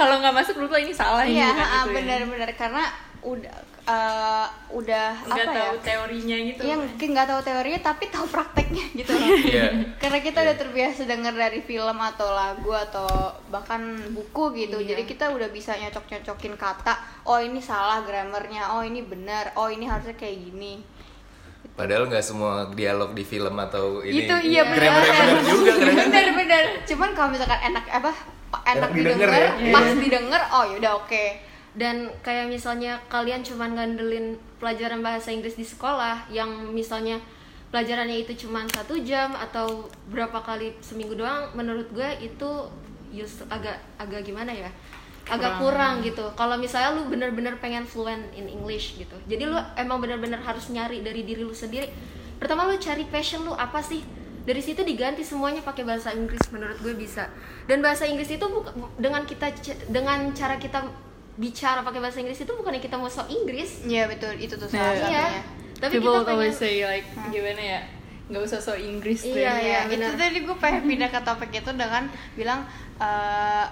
kalau 0.00 0.14
nggak 0.24 0.34
masuk 0.34 0.54
menurut 0.56 0.72
lo 0.72 0.78
ini 0.80 0.94
salah 0.96 1.28
iya 1.28 1.52
gitu 1.52 1.60
kan, 1.60 1.66
ah, 1.68 1.82
gitu 1.84 1.90
ya. 1.92 1.94
benar-benar. 2.00 2.50
Karena 2.56 2.84
udah 3.20 3.56
eh, 3.84 4.46
udah 4.72 5.08
Nggak 5.28 5.44
apa 5.44 5.52
tahu 5.52 5.74
ya 5.76 5.84
teorinya 5.84 6.36
gitu. 6.40 6.60
Iya 6.64 6.76
mungkin 6.80 7.08
nggak 7.12 7.28
tahu 7.28 7.40
teorinya 7.44 7.80
tapi 7.84 8.04
tahu 8.08 8.26
prakteknya 8.28 8.84
gitu 9.00 9.12
loh. 9.12 9.28
Iya. 9.28 9.66
Karena 10.00 10.18
kita 10.24 10.38
udah 10.40 10.56
terbiasa 10.56 11.00
denger 11.04 11.34
dari 11.36 11.60
film 11.60 11.98
atau 12.00 12.28
lagu 12.32 12.72
atau 12.72 13.06
bahkan 13.52 13.80
buku 14.16 14.64
gitu. 14.64 14.80
Iya. 14.80 14.96
Jadi 14.96 15.02
kita 15.04 15.30
udah 15.30 15.48
bisa 15.52 15.76
nyocok-nyocokin 15.76 16.54
kata. 16.56 16.94
Oh 17.28 17.36
ini 17.36 17.60
salah 17.60 18.00
grammarnya. 18.02 18.72
Oh 18.76 18.80
ini 18.80 19.04
benar. 19.04 19.52
Oh 19.60 19.68
ini 19.68 19.84
harusnya 19.84 20.16
kayak 20.16 20.40
gini. 20.48 20.80
Padahal 21.74 22.06
nggak 22.06 22.22
semua 22.22 22.70
dialog 22.70 23.18
di 23.18 23.26
film 23.26 23.58
atau 23.58 23.98
ini 23.98 24.30
itu 24.30 24.34
iya 24.46 24.62
benar. 24.62 24.94
benar 24.94 25.26
juga 25.42 25.72
kadang-kadang. 25.74 26.06
Bener 26.06 26.26
bener. 26.38 26.64
Cuman 26.86 27.10
kalau 27.18 27.28
misalkan 27.34 27.60
enak 27.66 27.84
apa 27.90 28.12
enak, 28.62 28.86
Enak 28.86 28.90
didengar 28.94 29.28
didengar, 29.34 29.42
ya. 29.58 29.72
pas 29.74 29.88
didengar, 29.98 30.42
oh 30.54 30.64
yaudah 30.70 30.92
oke. 31.02 31.24
Dan 31.74 32.10
kayak 32.22 32.46
misalnya 32.46 33.02
kalian 33.06 33.42
cuman 33.42 33.74
ngandelin 33.74 34.38
pelajaran 34.58 35.02
bahasa 35.02 35.30
Inggris 35.30 35.54
di 35.54 35.66
sekolah 35.66 36.30
yang 36.30 36.70
misalnya 36.70 37.18
pelajarannya 37.68 38.22
itu 38.22 38.46
cuman 38.46 38.70
satu 38.70 38.94
jam 39.02 39.34
atau 39.34 39.90
berapa 40.06 40.38
kali 40.38 40.78
seminggu 40.78 41.18
doang 41.18 41.50
menurut 41.52 41.90
gue 41.90 42.06
itu 42.22 42.50
use 43.10 43.42
agak 43.50 43.78
agak 43.98 44.22
gimana 44.22 44.54
ya? 44.54 44.70
Agak 45.24 45.56
kurang. 45.58 46.04
gitu. 46.04 46.22
Kalau 46.36 46.54
misalnya 46.54 46.94
lu 46.94 47.08
bener-bener 47.08 47.56
pengen 47.56 47.82
fluent 47.82 48.28
in 48.36 48.44
English 48.44 48.94
gitu. 48.94 49.16
Jadi 49.24 49.48
lu 49.48 49.56
emang 49.74 49.98
bener-bener 49.98 50.36
harus 50.38 50.68
nyari 50.68 51.00
dari 51.00 51.24
diri 51.24 51.40
lu 51.40 51.56
sendiri. 51.56 51.88
Pertama 52.36 52.68
lu 52.68 52.76
cari 52.76 53.08
passion 53.08 53.42
lu 53.42 53.56
apa 53.56 53.80
sih? 53.80 54.04
Dari 54.44 54.60
situ 54.60 54.84
diganti 54.84 55.24
semuanya 55.24 55.64
pakai 55.64 55.82
bahasa 55.82 56.12
Inggris 56.12 56.44
menurut 56.52 56.76
gue 56.78 56.92
bisa. 56.92 57.32
Dan 57.64 57.80
bahasa 57.80 58.04
Inggris 58.04 58.28
itu 58.28 58.44
buka- 58.44 58.76
bu- 58.76 58.92
dengan 59.00 59.24
kita 59.24 59.48
dengan 59.88 60.28
cara 60.36 60.60
kita 60.60 60.84
bicara 61.34 61.80
pakai 61.80 61.98
bahasa 61.98 62.18
Inggris 62.18 62.38
itu 62.38 62.52
bukannya 62.52 62.78
kita 62.78 62.94
mau 62.94 63.06
so 63.06 63.26
Inggris 63.26 63.82
Iya 63.82 64.06
betul 64.06 64.34
itu 64.36 64.54
tuh 64.54 64.66
salah 64.66 64.90
Iya. 64.90 65.00
satunya. 65.00 65.24
iya 65.28 65.42
tapi 65.74 65.92
People 65.98 66.14
kita 66.16 66.30
always 66.30 66.54
pengen 66.54 66.70
say 66.70 66.74
like 66.80 67.06
gimana 67.28 67.60
ya 67.60 67.80
nggak 68.24 68.42
usah 68.42 68.56
so 68.56 68.72
Inggris 68.72 69.20
Iya, 69.20 69.36
ya. 69.36 69.52
Iya, 69.52 69.78
itu 69.90 70.00
benar. 70.00 70.16
tadi 70.16 70.38
gue 70.40 70.56
pengen 70.56 70.82
pindah 70.90 71.10
ke 71.10 71.20
topik 71.20 71.50
itu 71.52 71.70
dengan 71.74 72.02
bilang 72.34 72.64
eh, 72.96 73.66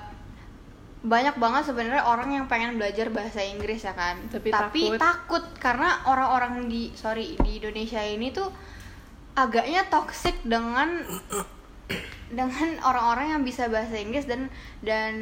banyak 1.03 1.35
banget 1.35 1.63
sebenarnya 1.67 2.03
orang 2.03 2.31
yang 2.31 2.47
pengen 2.47 2.79
belajar 2.79 3.11
bahasa 3.11 3.43
Inggris 3.43 3.83
ya 3.83 3.91
kan. 3.91 4.23
Tapi 4.29 4.55
takut. 4.55 4.99
takut 4.99 5.45
karena 5.59 5.99
orang-orang 6.05 6.67
di 6.67 6.95
sorry 6.95 7.35
di 7.41 7.59
Indonesia 7.59 7.99
ini 7.99 8.31
tuh 8.31 8.47
agaknya 9.35 9.83
toxic 9.89 10.39
dengan 10.45 11.03
dengan 12.39 12.79
orang-orang 12.81 13.35
yang 13.35 13.43
bisa 13.43 13.67
bahasa 13.67 13.99
Inggris 13.99 14.25
dan 14.25 14.47
dan 14.81 15.15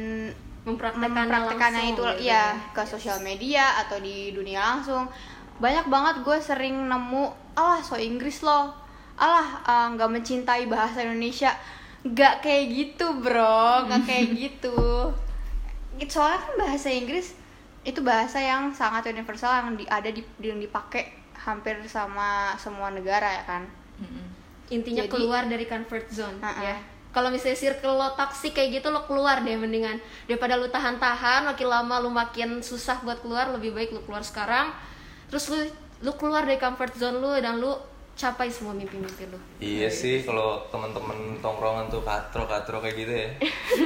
Mempraktekannya 0.61 1.25
langsung 1.25 1.93
itu 1.97 2.03
gitu 2.05 2.29
ya 2.29 2.53
ya. 2.53 2.73
ke 2.73 2.83
sosial 2.85 3.17
media 3.19 3.81
atau 3.81 3.97
di 3.97 4.29
dunia 4.29 4.61
langsung. 4.61 5.09
Banyak 5.57 5.89
banget 5.89 6.15
gue 6.21 6.37
sering 6.37 6.85
nemu 6.85 7.23
alah 7.53 7.81
so 7.81 7.97
Inggris 7.97 8.45
loh. 8.45 8.69
Alah 9.17 9.47
eh, 9.65 9.87
nggak 9.97 10.09
mencintai 10.09 10.69
bahasa 10.69 11.01
Indonesia. 11.01 11.53
Nggak 12.01 12.45
kayak 12.45 12.65
gitu 12.69 13.05
bro. 13.17 13.89
Nggak 13.89 14.01
kayak 14.05 14.27
gitu. 14.45 14.77
Soalnya 16.05 16.39
kan 16.41 16.53
bahasa 16.57 16.89
Inggris 16.89 17.33
itu 17.81 17.97
bahasa 18.01 18.37
yang 18.37 18.69
sangat 18.69 19.09
universal 19.09 19.49
yang 19.49 19.73
di, 19.73 19.85
ada 19.89 20.09
di 20.09 20.21
yang 20.41 20.61
dipakai 20.61 21.09
hampir 21.33 21.81
sama 21.89 22.53
semua 22.57 22.93
negara 22.93 23.25
ya 23.25 23.43
kan? 23.45 23.63
Intinya 24.69 25.03
Jadi- 25.05 25.13
keluar 25.13 25.45
dari 25.45 25.65
comfort 25.65 26.05
zone 26.09 26.37
Ha-ha. 26.37 26.61
ya 26.61 26.77
kalau 27.11 27.27
misalnya 27.27 27.59
circle 27.59 27.99
lo 27.99 28.15
toxic 28.15 28.55
kayak 28.55 28.79
gitu 28.79 28.87
lo 28.87 29.03
keluar 29.03 29.43
deh 29.43 29.55
mendingan. 29.59 29.99
Daripada 30.27 30.55
lo 30.55 30.71
tahan-tahan 30.71 31.47
makin 31.51 31.67
lama 31.67 31.95
lo 31.99 32.09
makin 32.09 32.63
susah 32.63 33.03
buat 33.03 33.19
keluar 33.19 33.51
lebih 33.51 33.75
baik 33.75 33.91
lo 33.91 34.01
keluar 34.07 34.23
sekarang. 34.23 34.71
Terus 35.27 35.51
lo 35.51 35.59
lo 36.01 36.11
keluar 36.17 36.47
dari 36.47 36.57
comfort 36.57 36.95
zone 36.95 37.19
lo 37.19 37.35
dan 37.35 37.59
lo 37.59 37.91
capai 38.11 38.51
semua 38.51 38.75
mimpi-mimpi 38.75 39.23
lo 39.31 39.39
Iya 39.57 39.87
sih 39.87 40.21
kalau 40.27 40.61
teman-teman 40.67 41.39
tongkrongan 41.39 41.87
tuh 41.89 42.03
katro 42.03 42.43
katro 42.45 42.77
kayak 42.83 42.95
gitu 42.95 43.13
ya. 43.13 43.29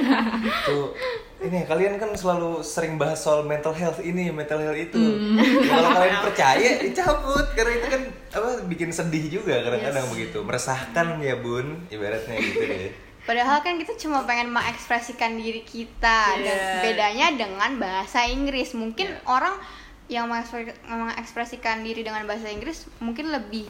tuh 0.66 0.92
ini 1.36 1.68
kalian 1.68 2.00
kan 2.00 2.10
selalu 2.16 2.64
sering 2.64 2.96
bahas 2.96 3.20
soal 3.20 3.44
mental 3.44 3.76
health 3.76 4.00
ini, 4.00 4.32
mental 4.32 4.56
health 4.56 4.76
itu. 4.76 4.96
Ya, 5.36 5.68
kalau 5.68 5.90
kalian 5.92 6.18
percaya 6.32 6.70
dicabut. 6.80 7.46
Karena 7.52 7.72
itu 7.76 7.86
kan 7.92 8.02
apa 8.32 8.48
bikin 8.64 8.88
sedih 8.88 9.40
juga 9.40 9.60
kadang-kadang 9.60 10.08
begitu, 10.16 10.40
meresahkan 10.40 11.20
ya 11.20 11.36
bun, 11.36 11.84
ibaratnya 11.92 12.40
gitu 12.40 12.64
deh. 12.64 13.05
Padahal 13.26 13.58
kan 13.60 13.74
kita 13.74 13.92
cuma 13.96 14.22
pengen 14.22 14.48
mengekspresikan 14.48 15.34
diri 15.34 15.60
kita 15.60 16.18
dan 16.36 16.46
Iya. 16.46 16.80
bedanya 16.80 17.26
dengan 17.34 17.70
bahasa 17.76 18.22
Inggris. 18.24 18.70
Mungkin 18.72 19.10
orang 19.26 19.58
yang 20.06 20.26
mengekspre- 20.26 20.78
mengekspresikan 20.82 21.82
diri 21.82 22.00
dengan 22.00 22.22
bahasa 22.24 22.46
Inggris 22.46 22.86
mungkin 22.96 23.28
lebih 23.28 23.66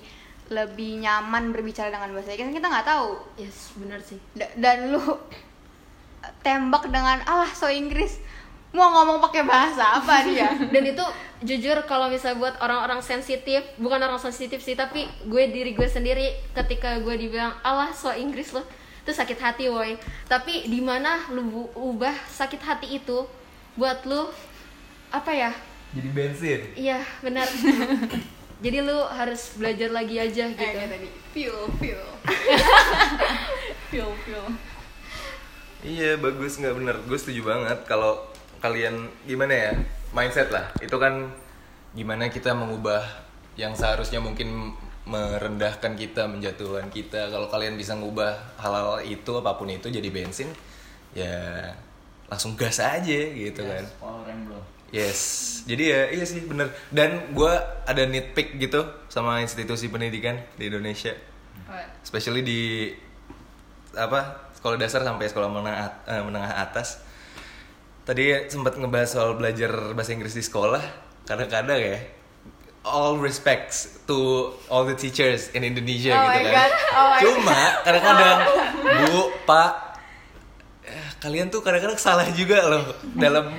lebih 0.47 1.01
nyaman 1.01 1.51
berbicara 1.51 1.89
dengan 1.89 2.13
bahasa 2.13 2.31
Inggris. 2.31 2.55
Kita 2.55 2.69
nggak 2.69 2.87
tahu. 2.87 3.09
yes 3.37 3.73
benar 3.75 3.99
sih 3.99 4.21
Da- 4.33 4.53
dan 4.55 4.93
lu 4.93 5.01
tembak 6.43 6.87
dengan 6.87 7.23
alah 7.25 7.51
so 7.51 7.67
Inggris 7.67 8.19
mau 8.71 8.93
ngomong 8.93 9.23
pakai 9.23 9.41
bahasa 9.43 9.97
apa 9.97 10.21
dia? 10.23 10.53
dan 10.75 10.83
itu 10.85 11.05
jujur 11.41 11.81
kalau 11.85 12.07
misalnya 12.07 12.39
buat 12.39 12.55
orang-orang 12.59 13.01
sensitif 13.01 13.65
bukan 13.77 13.97
orang 13.99 14.19
sensitif 14.19 14.61
sih 14.61 14.75
tapi 14.75 15.07
gue 15.25 15.45
diri 15.49 15.73
gue 15.73 15.87
sendiri 15.87 16.27
ketika 16.53 16.99
gue 16.99 17.15
dibilang 17.15 17.57
Allah 17.63 17.89
so 17.91 18.11
Inggris 18.11 18.53
loh 18.53 18.65
itu 19.07 19.15
sakit 19.15 19.39
hati 19.39 19.71
woi. 19.71 19.95
Tapi 20.27 20.67
di 20.67 20.83
mana 20.83 21.31
lu 21.31 21.71
ubah 21.79 22.27
sakit 22.27 22.59
hati 22.59 22.99
itu 22.99 23.23
buat 23.79 24.03
lu 24.03 24.27
apa 25.15 25.31
ya? 25.31 25.55
Jadi 25.95 26.09
bensin. 26.11 26.61
iya 26.75 27.07
benar. 27.23 27.47
Jadi 28.67 28.83
lu 28.83 28.99
harus 29.07 29.55
belajar 29.55 29.95
lagi 29.95 30.19
aja 30.19 30.51
gitu. 30.51 30.59
Kayak 30.59 30.91
tadi. 30.91 31.09
Feel, 31.31 31.71
feel. 31.79 32.03
feel 33.95 34.11
feel 34.27 34.47
Iya 35.87 36.19
bagus. 36.19 36.59
Nggak 36.59 36.75
bener, 36.75 36.97
gue 37.07 37.19
setuju 37.21 37.47
banget. 37.47 37.79
Kalau 37.87 38.27
kalian 38.59 39.07
gimana 39.23 39.55
ya 39.55 39.73
mindset 40.11 40.51
lah. 40.51 40.75
Itu 40.83 40.99
kan 40.99 41.31
gimana 41.95 42.27
kita 42.27 42.59
mengubah 42.59 43.07
yang 43.55 43.71
seharusnya 43.79 44.19
mungkin 44.19 44.75
merendahkan 45.07 45.95
kita 45.95 46.27
menjatuhkan 46.27 46.91
kita 46.91 47.31
kalau 47.31 47.47
kalian 47.47 47.79
bisa 47.79 47.95
ngubah 47.95 48.59
hal-hal 48.59 49.07
itu 49.07 49.39
apa 49.39 49.55
pun 49.55 49.71
itu 49.71 49.87
jadi 49.87 50.11
bensin 50.11 50.51
ya 51.15 51.71
langsung 52.27 52.59
gas 52.59 52.83
aja 52.83 53.21
gitu 53.31 53.63
kan 53.63 53.87
Yes, 54.95 55.21
jadi 55.67 55.83
ya 55.83 56.01
iya 56.15 56.25
sih 56.25 56.47
bener. 56.47 56.71
Dan 56.95 57.35
gue 57.35 57.53
ada 57.91 58.03
nitpick 58.07 58.55
gitu 58.63 58.87
sama 59.11 59.43
institusi 59.43 59.91
pendidikan 59.91 60.39
di 60.55 60.71
Indonesia, 60.71 61.11
especially 62.07 62.47
di 62.47 62.95
apa 63.99 64.47
sekolah 64.55 64.79
dasar 64.79 65.03
sampai 65.03 65.27
sekolah 65.27 65.51
menengah, 65.51 66.07
eh, 66.07 66.23
menengah 66.23 66.63
atas. 66.63 67.03
Tadi 68.07 68.47
sempat 68.47 68.79
ngebahas 68.79 69.11
soal 69.11 69.35
belajar 69.35 69.75
bahasa 69.91 70.15
Inggris 70.15 70.39
di 70.39 70.47
sekolah. 70.47 70.81
Kadang-kadang 71.27 71.83
ya, 71.83 71.99
all 72.87 73.19
respects 73.19 73.99
to 74.07 74.49
all 74.71 74.87
the 74.87 74.95
teachers 74.95 75.51
in 75.53 75.67
Indonesia 75.67 76.15
Oh 76.15 76.31
gitu 76.31 76.39
my 76.39 76.43
kan. 76.47 76.55
God, 76.55 76.73
oh 76.95 77.09
Cuma 77.19 77.61
kadang-kadang 77.83 78.39
bu, 78.87 79.21
pak, 79.43 79.71
eh, 80.87 81.09
kalian 81.19 81.51
tuh 81.51 81.61
kadang-kadang 81.67 81.99
salah 81.99 82.31
juga 82.31 82.63
loh 82.71 82.87
dalam 83.19 83.51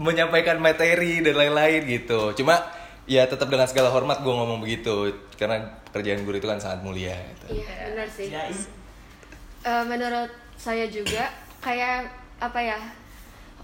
menyampaikan 0.00 0.56
materi 0.56 1.20
dan 1.20 1.36
lain-lain 1.36 1.84
gitu. 1.84 2.32
Cuma 2.40 2.64
ya 3.04 3.28
tetap 3.28 3.52
dengan 3.52 3.68
segala 3.68 3.92
hormat 3.92 4.24
gue 4.24 4.32
ngomong 4.32 4.64
begitu 4.64 5.12
karena 5.36 5.82
pekerjaan 5.92 6.24
guru 6.24 6.40
itu 6.40 6.48
kan 6.48 6.56
sangat 6.56 6.80
mulia. 6.80 7.20
Gitu. 7.36 7.60
Iya, 7.60 7.74
benar 7.92 8.08
sih. 8.08 8.28
Eh, 8.32 9.84
menurut 9.84 10.32
saya 10.56 10.88
juga 10.88 11.28
kayak 11.60 12.08
apa 12.40 12.60
ya? 12.64 12.80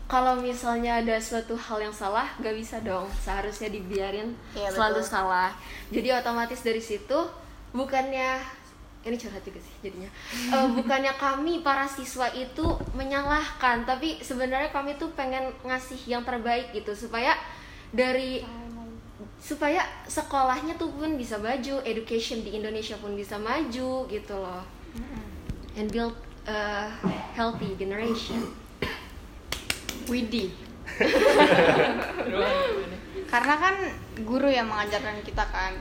Kalau 0.06 0.38
misalnya 0.38 1.02
ada 1.02 1.18
suatu 1.18 1.58
hal 1.58 1.82
yang 1.82 1.94
salah 1.94 2.30
gak 2.38 2.54
bisa 2.54 2.78
dong. 2.86 3.10
Seharusnya 3.18 3.74
dibiarin 3.74 4.38
Iya, 4.54 4.70
selalu 4.70 5.02
betul. 5.02 5.10
salah. 5.10 5.50
Jadi 5.90 6.08
otomatis 6.14 6.62
dari 6.62 6.78
situ 6.78 7.18
bukannya 7.74 8.38
ini 9.06 9.14
curhat 9.18 9.42
juga 9.42 9.58
sih 9.58 9.74
jadinya. 9.82 10.10
Eh, 10.54 10.68
bukannya 10.78 11.10
kami 11.18 11.66
para 11.66 11.86
siswa 11.90 12.30
itu 12.30 12.62
menyalahkan 12.94 13.82
tapi 13.82 14.22
sebenarnya 14.22 14.70
kami 14.70 14.94
tuh 14.94 15.10
pengen 15.18 15.50
ngasih 15.66 15.98
yang 16.06 16.22
terbaik 16.22 16.70
gitu 16.70 16.94
supaya 16.94 17.34
dari 17.90 18.46
supaya 19.42 19.82
sekolahnya 20.06 20.74
tuh 20.74 20.90
pun 20.94 21.14
bisa 21.14 21.38
maju 21.38 21.82
education 21.86 22.42
di 22.46 22.58
Indonesia 22.58 22.98
pun 22.98 23.14
bisa 23.18 23.38
maju 23.38 24.06
gitu 24.06 24.34
loh. 24.38 24.62
And 25.74 25.90
build 25.90 26.14
a 26.46 26.88
healthy 27.34 27.74
generation 27.74 28.65
Widih. 30.06 30.50
Karena 33.32 33.54
kan 33.58 33.74
guru 34.22 34.48
yang 34.48 34.70
mengajarkan 34.70 35.20
kita 35.26 35.44
kan. 35.50 35.74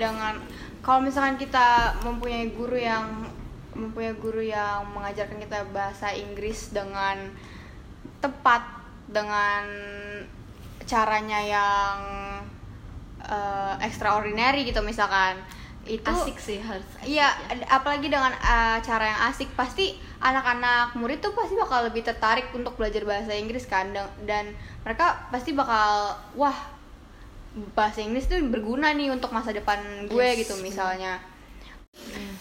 Dengan 0.00 0.40
kalau 0.80 1.02
misalkan 1.04 1.36
kita 1.36 1.98
mempunyai 2.02 2.50
guru 2.54 2.78
yang 2.78 3.28
mempunyai 3.76 4.16
guru 4.16 4.40
yang 4.40 4.88
mengajarkan 4.96 5.36
kita 5.36 5.68
bahasa 5.70 6.08
Inggris 6.16 6.72
dengan 6.72 7.28
tepat 8.24 8.64
dengan 9.12 9.68
caranya 10.88 11.40
yang 11.44 11.96
eh, 13.20 13.74
extraordinary 13.84 14.64
gitu 14.64 14.80
misalkan 14.80 15.36
itu 15.86 16.10
asik 16.10 16.36
sih 16.36 16.58
harus 16.58 16.82
asik 16.98 17.06
Iya, 17.06 17.30
ya. 17.30 17.52
ad- 17.54 17.68
apalagi 17.70 18.10
dengan 18.10 18.34
uh, 18.34 18.78
cara 18.82 19.04
yang 19.06 19.20
asik, 19.30 19.48
pasti 19.54 19.94
anak-anak 20.18 20.98
murid 20.98 21.22
tuh 21.22 21.30
pasti 21.32 21.54
bakal 21.54 21.86
lebih 21.86 22.02
tertarik 22.02 22.50
untuk 22.50 22.74
belajar 22.74 23.06
bahasa 23.06 23.32
Inggris 23.32 23.64
kan, 23.64 23.94
dan, 23.94 24.10
dan 24.26 24.44
mereka 24.82 25.30
pasti 25.30 25.54
bakal 25.54 26.12
wah 26.34 26.58
bahasa 27.72 28.04
Inggris 28.04 28.26
tuh 28.26 28.36
berguna 28.46 28.92
nih 28.92 29.08
untuk 29.08 29.32
masa 29.32 29.54
depan 29.54 29.78
gue 30.10 30.26
Yes, 30.26 30.44
gitu 30.44 30.54
misalnya. 30.60 31.22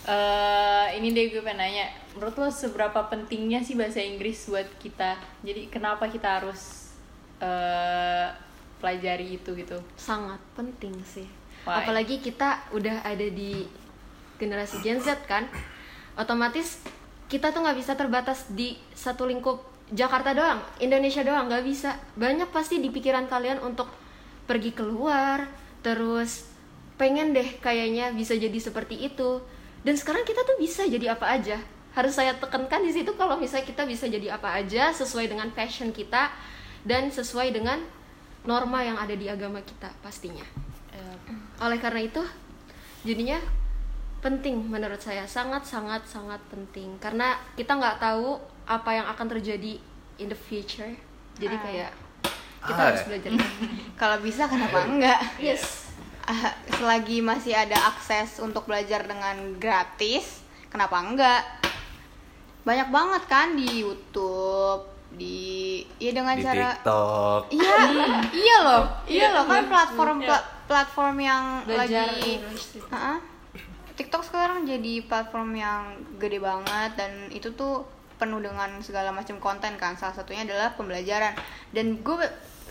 Eh, 0.06 0.88
ini 1.02 1.10
deh 1.12 1.34
gue 1.34 1.42
pengen 1.42 1.58
nanya, 1.66 1.90
menurut 2.14 2.36
lo 2.38 2.48
seberapa 2.54 3.10
pentingnya 3.10 3.66
sih 3.66 3.74
bahasa 3.74 3.98
Inggris 4.04 4.46
buat 4.46 4.68
kita? 4.78 5.18
Jadi 5.42 5.72
kenapa 5.74 6.06
kita 6.06 6.42
harus 6.42 6.94
eh, 7.42 8.30
pelajari 8.78 9.40
itu 9.40 9.50
gitu? 9.56 9.80
sangat 9.98 10.38
penting 10.54 10.94
sih 11.02 11.26
Why? 11.66 11.82
apalagi 11.82 12.22
kita 12.22 12.70
udah 12.78 13.02
ada 13.02 13.26
di 13.26 13.66
generasi 14.38 14.86
Gen 14.86 15.02
Z 15.02 15.26
kan? 15.26 15.50
Otomatis 16.14 16.78
kita 17.26 17.50
tuh 17.50 17.66
nggak 17.66 17.78
bisa 17.82 17.98
terbatas 17.98 18.46
di 18.54 18.78
satu 18.94 19.26
lingkup 19.26 19.66
Jakarta 19.90 20.34
doang 20.34 20.62
Indonesia 20.78 21.26
doang 21.26 21.50
nggak 21.50 21.66
bisa. 21.66 21.98
Banyak 22.14 22.54
pasti 22.54 22.78
di 22.78 22.94
pikiran 22.94 23.26
kalian 23.26 23.66
untuk 23.66 23.90
pergi 24.46 24.78
keluar 24.78 25.50
terus 25.82 26.46
pengen 27.02 27.34
deh 27.34 27.58
kayaknya 27.58 28.14
bisa 28.14 28.38
jadi 28.38 28.58
seperti 28.62 29.02
itu. 29.02 29.42
Dan 29.82 29.98
sekarang 29.98 30.22
kita 30.22 30.46
tuh 30.46 30.58
bisa 30.62 30.86
jadi 30.86 31.18
apa 31.18 31.34
aja. 31.34 31.58
Harus 31.98 32.14
saya 32.14 32.38
tekankan 32.38 32.86
di 32.86 32.94
situ 32.94 33.10
kalau 33.18 33.42
misalnya 33.42 33.66
kita 33.66 33.90
bisa 33.90 34.06
jadi 34.06 34.38
apa 34.38 34.54
aja 34.54 34.94
sesuai 34.94 35.34
dengan 35.34 35.50
passion 35.50 35.90
kita 35.90 36.30
dan 36.86 37.10
sesuai 37.10 37.50
dengan 37.50 37.82
norma 38.46 38.86
yang 38.86 39.02
ada 39.02 39.18
di 39.18 39.26
agama 39.26 39.64
kita 39.66 39.90
pastinya 40.06 40.46
oleh 41.58 41.78
karena 41.78 42.02
itu 42.02 42.22
jadinya 43.02 43.40
penting 44.20 44.66
menurut 44.66 44.98
saya. 44.98 45.24
Sangat 45.24 45.64
sangat 45.64 46.04
sangat 46.04 46.42
penting. 46.50 46.98
Karena 46.98 47.38
kita 47.54 47.76
nggak 47.76 48.02
tahu 48.02 48.36
apa 48.66 48.90
yang 48.92 49.06
akan 49.06 49.28
terjadi 49.30 49.78
in 50.18 50.28
the 50.28 50.38
future. 50.38 50.90
Jadi 51.36 51.56
kayak 51.56 51.92
kita 52.66 52.82
Ah. 52.82 52.88
harus 52.90 53.04
belajar. 53.06 53.32
Kalau 54.02 54.18
bisa 54.20 54.50
kenapa 54.50 54.84
enggak? 54.84 55.22
yes. 55.38 55.86
Ah, 56.26 56.58
selagi 56.74 57.22
masih 57.22 57.54
ada 57.54 57.78
akses 57.86 58.42
untuk 58.42 58.66
belajar 58.66 59.06
dengan 59.06 59.62
gratis, 59.62 60.42
kenapa 60.68 60.98
enggak? 60.98 61.46
Banyak 62.66 62.90
banget 62.90 63.24
kan 63.30 63.54
di 63.54 63.86
YouTube, 63.86 64.90
di 65.14 65.86
ya 66.02 66.10
dengan 66.10 66.34
di 66.34 66.42
cara 66.42 66.74
TikTok. 66.74 67.54
Iya, 67.54 67.78
iya 68.42 68.58
loh, 68.66 68.84
iya. 69.06 69.38
loh 69.38 69.46
kan 69.46 69.70
platform 69.70 70.26
pla- 70.26 70.48
platform 70.66 71.16
yang 71.22 71.44
belajar 71.66 72.10
lagi. 72.10 72.42
English. 72.42 72.82
Ha-ha. 72.90 73.22
TikTok 73.96 74.28
sekarang 74.28 74.68
jadi 74.68 75.08
platform 75.08 75.56
yang 75.56 75.96
gede 76.20 76.44
banget 76.44 77.00
dan 77.00 77.32
itu 77.32 77.56
tuh 77.56 77.88
penuh 78.20 78.44
dengan 78.44 78.84
segala 78.84 79.16
macam 79.16 79.40
konten 79.40 79.80
kan. 79.80 79.96
Salah 79.96 80.16
satunya 80.16 80.44
adalah 80.44 80.76
pembelajaran. 80.76 81.32
Dan 81.72 82.04
gue 82.04 82.16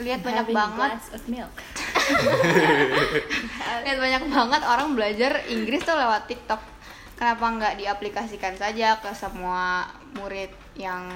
lihat 0.05 0.21
banyak 0.27 0.51
banget, 0.51 0.99
lihat 3.87 3.99
banyak 4.03 4.23
banget 4.27 4.63
orang 4.67 4.99
belajar 4.99 5.47
Inggris 5.47 5.87
tuh 5.87 5.95
lewat 5.95 6.27
TikTok. 6.27 6.59
Kenapa 7.15 7.47
nggak 7.47 7.79
diaplikasikan 7.79 8.59
saja 8.59 8.99
ke 8.99 9.15
semua 9.15 9.87
murid 10.19 10.51
yang 10.75 11.07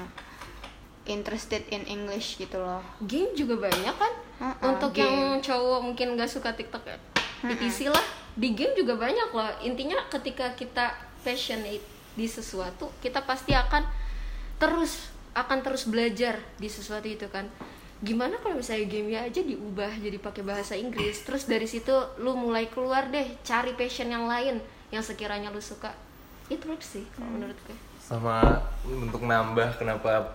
interested 1.09 1.65
in 1.73 1.83
English 1.89 2.39
gitu 2.39 2.61
loh? 2.61 2.85
game 3.03 3.33
juga 3.35 3.69
banyak 3.69 3.95
kan? 3.97 4.13
Uh-uh, 4.39 4.69
untuk 4.77 4.95
game. 4.95 5.09
yang 5.09 5.43
cowok 5.43 5.81
mungkin 5.83 6.15
nggak 6.15 6.31
suka 6.31 6.55
TikTok 6.55 6.85
ya? 6.87 6.99
Di 7.43 7.55
PC 7.59 7.91
lah. 7.91 8.05
Di 8.39 8.55
game 8.55 8.77
juga 8.79 8.95
banyak 8.95 9.35
loh. 9.35 9.51
Intinya 9.67 9.99
ketika 10.07 10.55
kita 10.55 10.95
passionate 11.27 11.83
di 12.19 12.27
sesuatu 12.27 12.91
kita 12.99 13.23
pasti 13.23 13.55
akan 13.55 13.87
terus 14.59 15.07
akan 15.39 15.63
terus 15.63 15.87
belajar 15.87 16.39
di 16.59 16.67
sesuatu 16.67 17.07
itu 17.07 17.27
kan. 17.31 17.47
Gimana 17.99 18.39
kalau 18.39 18.59
misalnya 18.59 18.87
gamenya 18.87 19.21
aja 19.27 19.43
diubah 19.43 19.91
jadi 19.99 20.19
pakai 20.23 20.43
bahasa 20.47 20.79
Inggris 20.79 21.27
terus 21.27 21.51
dari 21.51 21.67
situ 21.67 21.91
lu 22.23 22.39
mulai 22.39 22.71
keluar 22.71 23.11
deh 23.11 23.27
cari 23.43 23.75
passion 23.75 24.11
yang 24.11 24.31
lain 24.31 24.63
yang 24.95 25.03
sekiranya 25.03 25.51
lu 25.51 25.63
suka. 25.63 25.95
Itu 26.47 26.71
sih 26.83 27.07
kalau 27.15 27.29
menurut 27.35 27.59
gue 27.67 27.89
sama 28.09 28.65
untuk 28.89 29.29
nambah 29.29 29.77
kenapa 29.77 30.33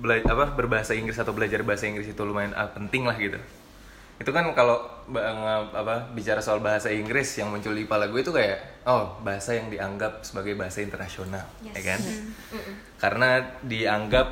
bela- 0.00 0.24
apa 0.24 0.44
berbahasa 0.54 0.92
Inggris 0.96 1.18
atau 1.18 1.32
belajar 1.34 1.62
bahasa 1.64 1.88
Inggris 1.88 2.08
itu 2.08 2.22
lumayan 2.22 2.52
ah, 2.54 2.68
penting 2.70 3.04
lah 3.08 3.16
gitu. 3.16 3.38
Itu 4.20 4.30
kan 4.30 4.46
kalau 4.54 4.78
apa 5.74 6.14
bicara 6.14 6.38
soal 6.38 6.62
bahasa 6.62 6.92
Inggris 6.94 7.26
yang 7.36 7.50
muncul 7.50 7.74
di 7.74 7.84
kepala 7.88 8.06
gue 8.06 8.20
itu 8.22 8.30
kayak 8.30 8.86
oh 8.86 9.18
bahasa 9.26 9.58
yang 9.58 9.66
dianggap 9.66 10.22
sebagai 10.22 10.54
bahasa 10.54 10.78
internasional 10.78 11.42
ya 11.74 11.82
kan? 11.82 12.00
Karena 13.02 13.42
dianggap 13.66 14.26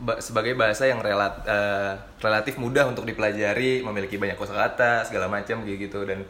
ba- 0.00 0.20
sebagai 0.22 0.56
bahasa 0.56 0.88
yang 0.88 1.04
relat, 1.04 1.44
eh, 1.44 1.92
relatif 2.24 2.56
mudah 2.56 2.88
untuk 2.88 3.04
dipelajari 3.04 3.84
memiliki 3.84 4.16
banyak 4.16 4.38
kosakata 4.40 5.04
segala 5.04 5.28
macam 5.28 5.60
gitu 5.68 5.76
gitu. 5.86 6.00
Dan 6.08 6.24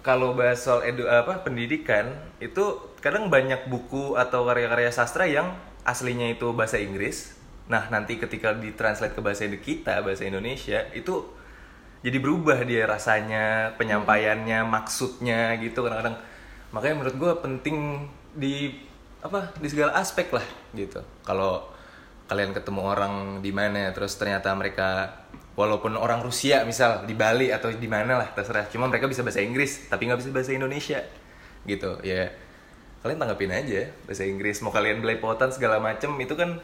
kalau 0.00 0.32
bahas 0.32 0.64
soal 0.64 0.80
edu 0.88 1.04
apa 1.04 1.44
pendidikan 1.44 2.16
itu 2.40 2.80
kadang 3.04 3.28
banyak 3.28 3.68
buku 3.68 4.16
atau 4.16 4.48
karya-karya 4.48 4.88
sastra 4.88 5.28
yang 5.28 5.52
aslinya 5.84 6.32
itu 6.32 6.48
bahasa 6.56 6.80
Inggris. 6.80 7.36
Nah, 7.70 7.86
nanti 7.86 8.18
ketika 8.18 8.50
ditranslate 8.50 9.14
ke 9.14 9.22
bahasa 9.22 9.46
kita, 9.46 10.02
bahasa 10.02 10.26
Indonesia, 10.26 10.90
itu 10.90 11.22
jadi 12.02 12.18
berubah 12.18 12.58
dia 12.66 12.84
rasanya, 12.90 13.78
penyampaiannya, 13.78 14.66
maksudnya 14.66 15.54
gitu 15.62 15.86
kadang-kadang. 15.86 16.18
Makanya 16.74 16.94
menurut 16.98 17.16
gue 17.16 17.32
penting 17.46 17.76
di 18.34 18.74
apa 19.22 19.54
di 19.62 19.68
segala 19.70 19.94
aspek 19.94 20.34
lah 20.34 20.42
gitu. 20.74 20.98
Kalau 21.22 21.70
kalian 22.26 22.54
ketemu 22.54 22.80
orang 22.86 23.14
di 23.42 23.50
mana 23.50 23.90
terus 23.90 24.14
ternyata 24.14 24.54
mereka 24.54 25.18
walaupun 25.58 25.98
orang 25.98 26.22
Rusia 26.22 26.62
misal 26.62 27.02
di 27.02 27.18
Bali 27.18 27.50
atau 27.50 27.74
di 27.74 27.90
mana 27.90 28.22
lah 28.22 28.30
terserah 28.30 28.70
cuma 28.70 28.86
mereka 28.86 29.10
bisa 29.10 29.26
bahasa 29.26 29.42
Inggris 29.42 29.90
tapi 29.90 30.06
nggak 30.06 30.22
bisa 30.22 30.30
bahasa 30.30 30.54
Indonesia 30.54 31.02
gitu 31.66 31.98
ya 32.06 32.30
kalian 33.02 33.18
tanggapin 33.18 33.50
aja 33.50 33.90
bahasa 34.06 34.22
Inggris 34.30 34.62
mau 34.62 34.70
kalian 34.70 35.02
belepotan 35.02 35.50
segala 35.50 35.82
macem 35.82 36.14
itu 36.22 36.38
kan 36.38 36.62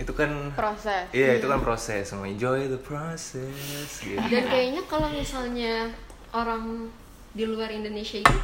itu 0.00 0.12
kan 0.16 0.30
Proses. 0.56 1.06
iya 1.12 1.36
itu 1.36 1.46
kan 1.46 1.60
proses. 1.60 2.08
Mau 2.16 2.24
enjoy 2.24 2.66
the 2.72 2.80
process 2.80 4.00
gitu. 4.00 4.18
Dan 4.18 4.44
kayaknya 4.48 4.82
kalau 4.88 5.08
misalnya 5.12 5.92
orang 6.34 6.88
di 7.34 7.44
luar 7.44 7.70
Indonesia 7.70 8.22
itu 8.22 8.36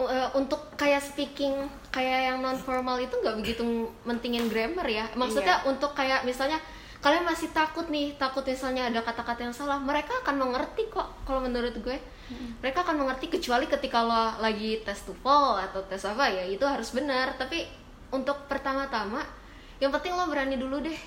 uh, 0.00 0.30
untuk 0.34 0.72
kayak 0.78 1.02
speaking 1.02 1.68
kayak 1.90 2.32
yang 2.32 2.38
non 2.40 2.56
formal 2.56 2.96
itu 2.96 3.12
nggak 3.20 3.36
begitu 3.40 3.62
mentingin 4.08 4.48
grammar 4.48 4.86
ya? 4.88 5.06
Maksudnya 5.12 5.62
untuk 5.68 5.92
kayak 5.92 6.24
misalnya 6.24 6.56
kalian 7.00 7.24
masih 7.24 7.48
takut 7.56 7.88
nih 7.88 8.12
takut 8.20 8.44
misalnya 8.44 8.92
ada 8.92 9.00
kata-kata 9.00 9.48
yang 9.48 9.56
salah 9.56 9.80
mereka 9.80 10.12
akan 10.20 10.36
mengerti 10.36 10.88
kok 10.92 11.08
kalau 11.28 11.40
menurut 11.44 11.72
gue. 11.80 11.98
Mereka 12.62 12.86
akan 12.86 13.02
mengerti 13.02 13.26
kecuali 13.26 13.66
ketika 13.66 14.06
lo 14.06 14.38
lagi 14.38 14.78
tes 14.86 15.02
TOEFL 15.02 15.66
atau 15.66 15.82
tes 15.90 15.98
apa 16.06 16.30
ya 16.30 16.46
itu 16.46 16.62
harus 16.62 16.94
benar. 16.94 17.34
Tapi 17.34 17.66
untuk 18.14 18.46
pertama-tama 18.46 19.39
yang 19.80 19.90
penting 19.90 20.12
lo 20.12 20.28
berani 20.28 20.56
dulu 20.56 20.78
deh 20.80 20.98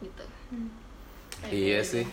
gitu. 0.00 0.24
Iya 1.44 1.84
sih. 1.84 2.04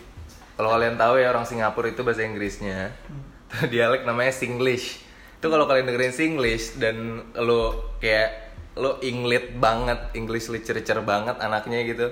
Kalau 0.54 0.68
kalian 0.70 1.00
tahu 1.00 1.16
ya 1.16 1.32
orang 1.32 1.48
Singapura 1.48 1.88
itu 1.88 2.04
bahasa 2.04 2.22
Inggrisnya. 2.22 2.92
Dialek 3.72 4.04
namanya 4.04 4.30
Singlish. 4.30 5.00
Itu 5.40 5.48
kalau 5.48 5.64
kalian 5.64 5.88
dengerin 5.88 6.14
Singlish 6.14 6.76
dan 6.76 7.24
lo 7.34 7.96
kayak 7.98 8.52
lo 8.76 9.00
English 9.00 9.52
banget 9.56 10.12
English 10.12 10.48
literature 10.48 11.04
banget 11.04 11.36
anaknya 11.40 11.84
gitu 11.84 12.08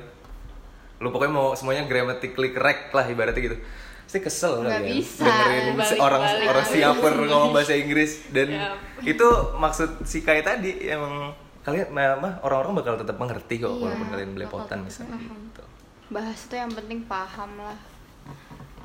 lu 1.00 1.08
pokoknya 1.08 1.32
mau 1.32 1.56
semuanya 1.56 1.88
grammatically 1.88 2.52
correct 2.52 2.92
lah 2.92 3.08
ibaratnya 3.08 3.40
gitu. 3.40 3.56
Pasti 4.04 4.20
kesel 4.20 4.60
Nggak 4.60 4.84
kalian 4.84 4.96
bisa. 5.00 5.24
dengerin 5.24 5.64
Balik, 5.72 5.96
orang 5.96 6.22
balik, 6.28 6.44
orang 6.44 6.64
balik. 6.68 6.76
siaper 6.76 7.12
ngomong 7.24 7.50
bahasa 7.56 7.72
Inggris. 7.72 8.12
Dan 8.28 8.48
Yap. 8.52 8.76
itu 9.08 9.28
maksud 9.56 9.90
si 10.04 10.20
Kai 10.20 10.44
tadi 10.44 10.76
emang 10.84 11.32
kalian 11.60 11.88
mah 11.92 12.34
orang-orang 12.40 12.72
bakal 12.74 12.94
tetap 12.96 13.16
mengerti 13.16 13.58
kok 13.58 13.68
Iya, 13.68 13.76
walaupun 13.78 14.06
kalian 14.08 14.30
belepotan 14.32 14.78
misalnya 14.80 15.14
paham. 15.14 15.36
gitu. 15.44 15.62
bahasa 16.08 16.42
tuh 16.46 16.58
yang 16.58 16.72
penting 16.72 17.00
paham 17.04 17.50
lah 17.56 17.78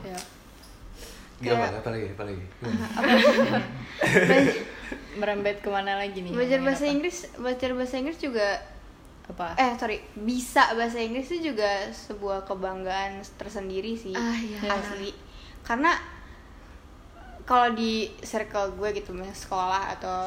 ya 0.01 0.19
Gila 1.35 1.51
Kayak- 1.51 1.67
apa, 1.69 1.77
apa 1.77 1.89
lagi 1.89 2.05
apa 2.15 2.23
lagi 2.25 2.43
merembet 5.15 5.57
ke 5.59 5.69
mana 5.69 5.95
lagi 5.95 6.19
nih 6.19 6.31
belajar 6.31 6.59
bahasa 6.61 6.83
apa? 6.83 6.91
Inggris 6.91 7.17
belajar 7.33 7.69
bahasa 7.71 7.95
Inggris 7.95 8.19
juga 8.19 8.47
apa 9.25 9.55
eh 9.55 9.71
sorry 9.75 9.97
bisa 10.13 10.69
bahasa 10.73 10.99
Inggris 10.99 11.25
itu 11.27 11.49
juga 11.49 11.65
sebuah 11.89 12.43
kebanggaan 12.43 13.19
tersendiri 13.33 13.95
sih 13.95 14.13
Ah, 14.13 14.35
iya. 14.37 14.59
asli 14.69 15.15
karena 15.61 15.95
kalau 17.43 17.73
di 17.73 18.11
circle 18.19 18.75
gue 18.75 18.89
gitu 18.93 19.11
misalnya 19.11 19.33
sekolah 19.33 19.83
atau 19.95 20.19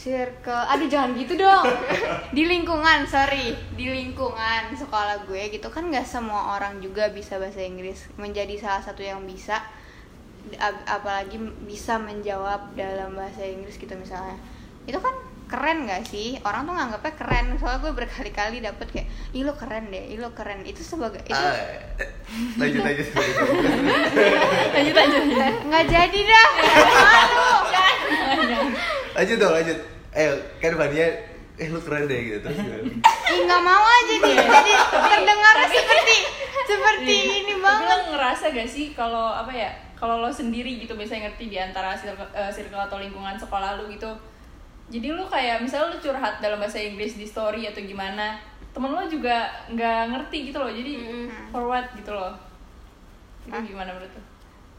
circle. 0.00 0.64
Aduh 0.72 0.88
jangan 0.88 1.12
gitu 1.12 1.36
dong. 1.36 1.68
Di 2.36 2.48
lingkungan 2.48 3.04
sorry. 3.04 3.52
Di 3.76 3.84
lingkungan 3.84 4.72
sekolah 4.72 5.28
gue 5.28 5.52
gitu 5.52 5.68
kan 5.68 5.84
nggak 5.86 6.08
semua 6.08 6.56
orang 6.56 6.80
juga 6.80 7.12
bisa 7.12 7.36
bahasa 7.36 7.60
Inggris. 7.60 8.08
Menjadi 8.16 8.56
salah 8.56 8.80
satu 8.80 9.04
yang 9.04 9.20
bisa 9.22 9.60
Ap- 10.56 10.88
apalagi 10.88 11.36
bisa 11.68 12.00
menjawab 12.00 12.72
dalam 12.72 13.12
bahasa 13.12 13.44
Inggris 13.44 13.76
gitu 13.76 13.92
misalnya. 13.92 14.40
Itu 14.88 14.96
kan 14.96 15.12
keren 15.46 15.84
gak 15.84 16.06
sih? 16.06 16.40
Orang 16.40 16.64
tuh 16.64 16.72
nganggapnya 16.72 17.12
keren. 17.12 17.46
Soalnya 17.60 17.84
gue 17.84 17.92
berkali-kali 17.92 18.58
dapet 18.58 18.86
kayak 18.88 19.08
ih 19.36 19.44
lo 19.44 19.52
keren 19.52 19.92
deh. 19.92 20.00
Ih 20.08 20.16
lo 20.16 20.32
keren. 20.32 20.64
Itu 20.64 20.80
sebagai 20.80 21.20
itu 21.22 21.36
Ah, 21.36 21.52
lanjut 22.56 22.80
lanjut. 22.80 23.06
lanjut 24.74 24.94
lanjut. 24.96 25.22
Nggak 25.68 25.84
jadi 25.86 26.20
dah. 26.24 26.48
Malu 26.56 27.48
lanjut 29.16 29.36
dong 29.36 29.52
lanjut. 29.52 29.78
Eh 30.10 30.28
kan 30.58 30.72
Fania 30.74 31.06
eh 31.60 31.68
lu 31.68 31.80
keren 31.80 32.08
deh 32.08 32.20
gitu. 32.24 32.38
Terus 32.40 32.56
gimana? 32.56 32.84
ih 33.30 33.40
nggak 33.44 33.62
mau 33.62 33.84
aja 33.84 34.14
nih. 34.16 34.36
Jadi 34.36 34.72
terdengarnya 34.90 35.68
seperti 35.68 36.16
seperti 36.64 37.14
ini 37.42 37.52
Tapi 37.54 37.62
banget. 37.62 37.88
lo 37.88 37.96
ngerasa 38.14 38.44
gak 38.54 38.68
sih 38.70 38.86
kalau 38.94 39.34
apa 39.34 39.50
ya 39.50 39.70
kalau 39.98 40.22
lo 40.22 40.30
sendiri 40.32 40.80
gitu 40.80 40.96
biasanya 40.96 41.28
ngerti 41.28 41.50
di 41.50 41.58
antara 41.60 41.92
circle, 41.92 42.24
eh, 42.32 42.48
circle 42.48 42.80
atau 42.80 42.96
lingkungan 42.96 43.36
sekolah 43.36 43.76
lu 43.76 43.90
gitu. 43.92 44.08
Jadi 44.90 45.12
lu 45.12 45.22
kayak 45.26 45.62
misalnya 45.62 45.94
lu 45.94 45.98
curhat 46.00 46.40
dalam 46.40 46.58
bahasa 46.58 46.80
Inggris 46.80 47.14
di 47.14 47.26
story 47.28 47.68
atau 47.68 47.78
gimana 47.84 48.40
temen 48.70 48.90
lo 48.90 49.02
juga 49.06 49.50
nggak 49.68 50.02
ngerti 50.14 50.50
gitu 50.50 50.58
loh. 50.58 50.70
Jadi 50.72 50.92
forward 51.50 51.86
gitu 51.94 52.10
loh. 52.10 52.32
Itu 53.46 53.58
gimana 53.66 53.92
menurut 53.92 54.10
lo? 54.10 54.22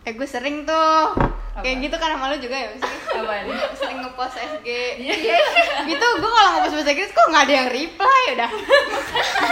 eh 0.02 0.18
gue 0.18 0.26
sering 0.26 0.66
tuh? 0.66 1.14
Kayak 1.60 1.78
gitu 1.84 1.96
kan 2.00 2.16
sama 2.16 2.32
lu 2.32 2.38
juga 2.40 2.56
ya 2.56 2.68
maksudnya. 2.72 3.00
Apa 3.12 3.34
ini? 3.44 3.52
sering 3.76 4.00
ngepost 4.00 4.36
SG 4.40 4.68
Iya. 5.04 5.38
gitu 5.84 6.06
gue 6.24 6.32
kalau 6.32 6.50
ngepost 6.56 6.74
bahasa 6.80 6.92
Inggris 6.96 7.12
kok 7.12 7.28
nggak 7.28 7.44
ada 7.44 7.54
yang 7.60 7.70
reply 7.70 8.22
udah. 8.40 8.52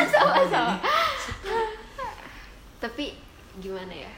Sama-sama 0.07 0.73
tapi 2.79 3.11
gimana 3.59 3.91
ya? 3.91 4.11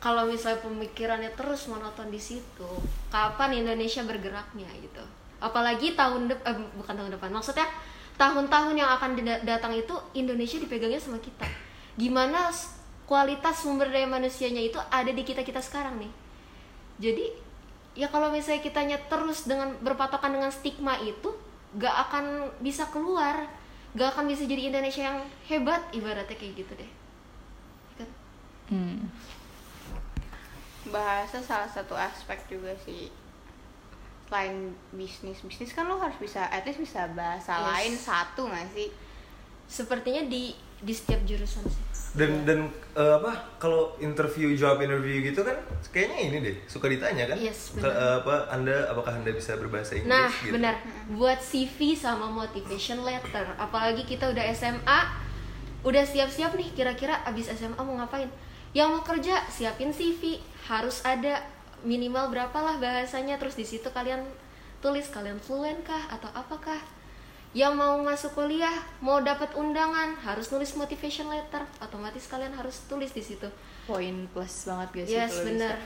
Kalau 0.00 0.24
misalnya 0.24 0.64
pemikirannya 0.64 1.30
terus 1.36 1.68
monoton 1.68 2.08
di 2.08 2.20
situ 2.20 2.70
kapan 3.12 3.60
Indonesia 3.60 4.00
bergeraknya 4.04 4.68
gitu? 4.80 5.04
Apalagi 5.40 5.92
tahun 5.92 6.32
depan 6.32 6.56
bukan 6.80 6.94
tahun 6.96 7.12
depan 7.12 7.30
maksudnya 7.36 7.68
tahun-tahun 8.16 8.72
yang 8.80 8.88
akan 8.96 9.20
datang 9.44 9.76
itu 9.76 9.92
Indonesia 10.16 10.56
dipegangnya 10.56 10.96
sama 10.96 11.20
kita. 11.20 11.44
Gimana 12.00 12.48
kualitas 13.04 13.60
sumber 13.60 13.92
daya 13.92 14.08
manusianya 14.08 14.64
itu 14.64 14.80
ada 14.88 15.12
di 15.12 15.22
kita 15.22 15.44
kita 15.44 15.60
sekarang 15.60 16.00
nih 16.00 16.25
jadi 16.96 17.32
ya 17.92 18.08
kalau 18.08 18.28
misalnya 18.28 18.60
kitanya 18.60 18.98
terus 19.08 19.44
dengan 19.44 19.72
berpatokan 19.80 20.32
dengan 20.32 20.48
stigma 20.48 20.96
itu 20.98 21.32
gak 21.76 21.96
akan 22.08 22.24
bisa 22.60 22.88
keluar 22.88 23.48
gak 23.92 24.12
akan 24.12 24.28
bisa 24.28 24.44
jadi 24.44 24.68
Indonesia 24.68 25.02
yang 25.04 25.18
hebat 25.44 25.80
ibaratnya 25.90 26.36
kayak 26.36 26.54
gitu 26.56 26.72
deh 26.74 26.90
Kan? 27.96 28.08
Hmm. 28.68 29.08
bahasa 30.86 31.40
salah 31.40 31.66
satu 31.66 31.92
aspek 31.92 32.38
juga 32.46 32.70
sih 32.78 33.08
selain 34.26 34.74
bisnis 34.90 35.38
bisnis 35.40 35.70
kan 35.70 35.86
lo 35.86 35.98
harus 35.98 36.18
bisa 36.18 36.46
at 36.46 36.62
least 36.62 36.82
bisa 36.82 37.06
bahasa 37.14 37.54
Yes. 37.54 37.66
lain 37.66 37.94
satu 37.96 38.42
nggak 38.46 38.68
sih 38.74 38.88
sepertinya 39.66 40.26
di 40.26 40.54
di 40.78 40.92
setiap 40.92 41.24
jurusan 41.24 41.64
sih. 41.64 41.84
Dan 42.16 42.48
dan 42.48 42.58
eh, 42.92 43.14
apa 43.14 43.60
kalau 43.60 43.92
interview 43.98 44.48
jawab 44.52 44.80
interview 44.80 45.20
gitu 45.22 45.44
kan 45.44 45.56
kayaknya 45.88 46.16
ini 46.22 46.36
deh 46.40 46.56
suka 46.64 46.88
ditanya 46.88 47.28
kan? 47.28 47.36
Yes, 47.36 47.76
Ke- 47.76 47.84
benar. 47.84 47.92
eh, 47.92 48.14
apa 48.20 48.34
anda 48.48 48.76
apakah 48.88 49.12
anda 49.14 49.30
bisa 49.30 49.52
berbahasa 49.54 49.94
Inggris 49.94 50.08
nah 50.08 50.32
gitu. 50.32 50.56
benar. 50.56 50.80
Buat 51.12 51.40
CV 51.40 51.92
sama 51.92 52.26
motivation 52.26 53.04
letter. 53.04 53.44
Apalagi 53.56 54.04
kita 54.04 54.32
udah 54.32 54.44
SMA 54.50 55.00
udah 55.84 56.02
siap-siap 56.02 56.56
nih 56.56 56.72
kira-kira 56.72 57.20
abis 57.22 57.52
SMA 57.52 57.76
mau 57.76 57.96
ngapain? 57.96 58.32
Yang 58.72 58.88
mau 58.90 59.02
kerja 59.02 59.44
siapin 59.46 59.92
CV 59.92 60.40
harus 60.66 61.04
ada 61.04 61.44
minimal 61.84 62.32
berapa 62.32 62.56
lah 62.56 62.76
bahasanya. 62.76 63.36
Terus 63.36 63.54
di 63.54 63.64
situ 63.64 63.88
kalian 63.88 64.24
tulis 64.80 65.08
kalian 65.08 65.36
fluent 65.36 65.84
kah 65.84 66.08
atau 66.08 66.32
apakah 66.32 66.80
yang 67.52 67.78
mau 67.78 68.00
masuk 68.02 68.34
kuliah 68.34 68.74
mau 68.98 69.22
dapat 69.22 69.54
undangan 69.54 70.16
harus 70.24 70.50
nulis 70.50 70.74
motivation 70.74 71.30
letter. 71.30 71.62
Otomatis 71.78 72.26
kalian 72.26 72.52
harus 72.56 72.84
tulis 72.90 73.12
di 73.12 73.22
situ. 73.22 73.48
Poin 73.86 74.26
plus 74.34 74.54
banget 74.66 75.06
sih 75.06 75.14
yes 75.20 75.44
benar 75.46 75.78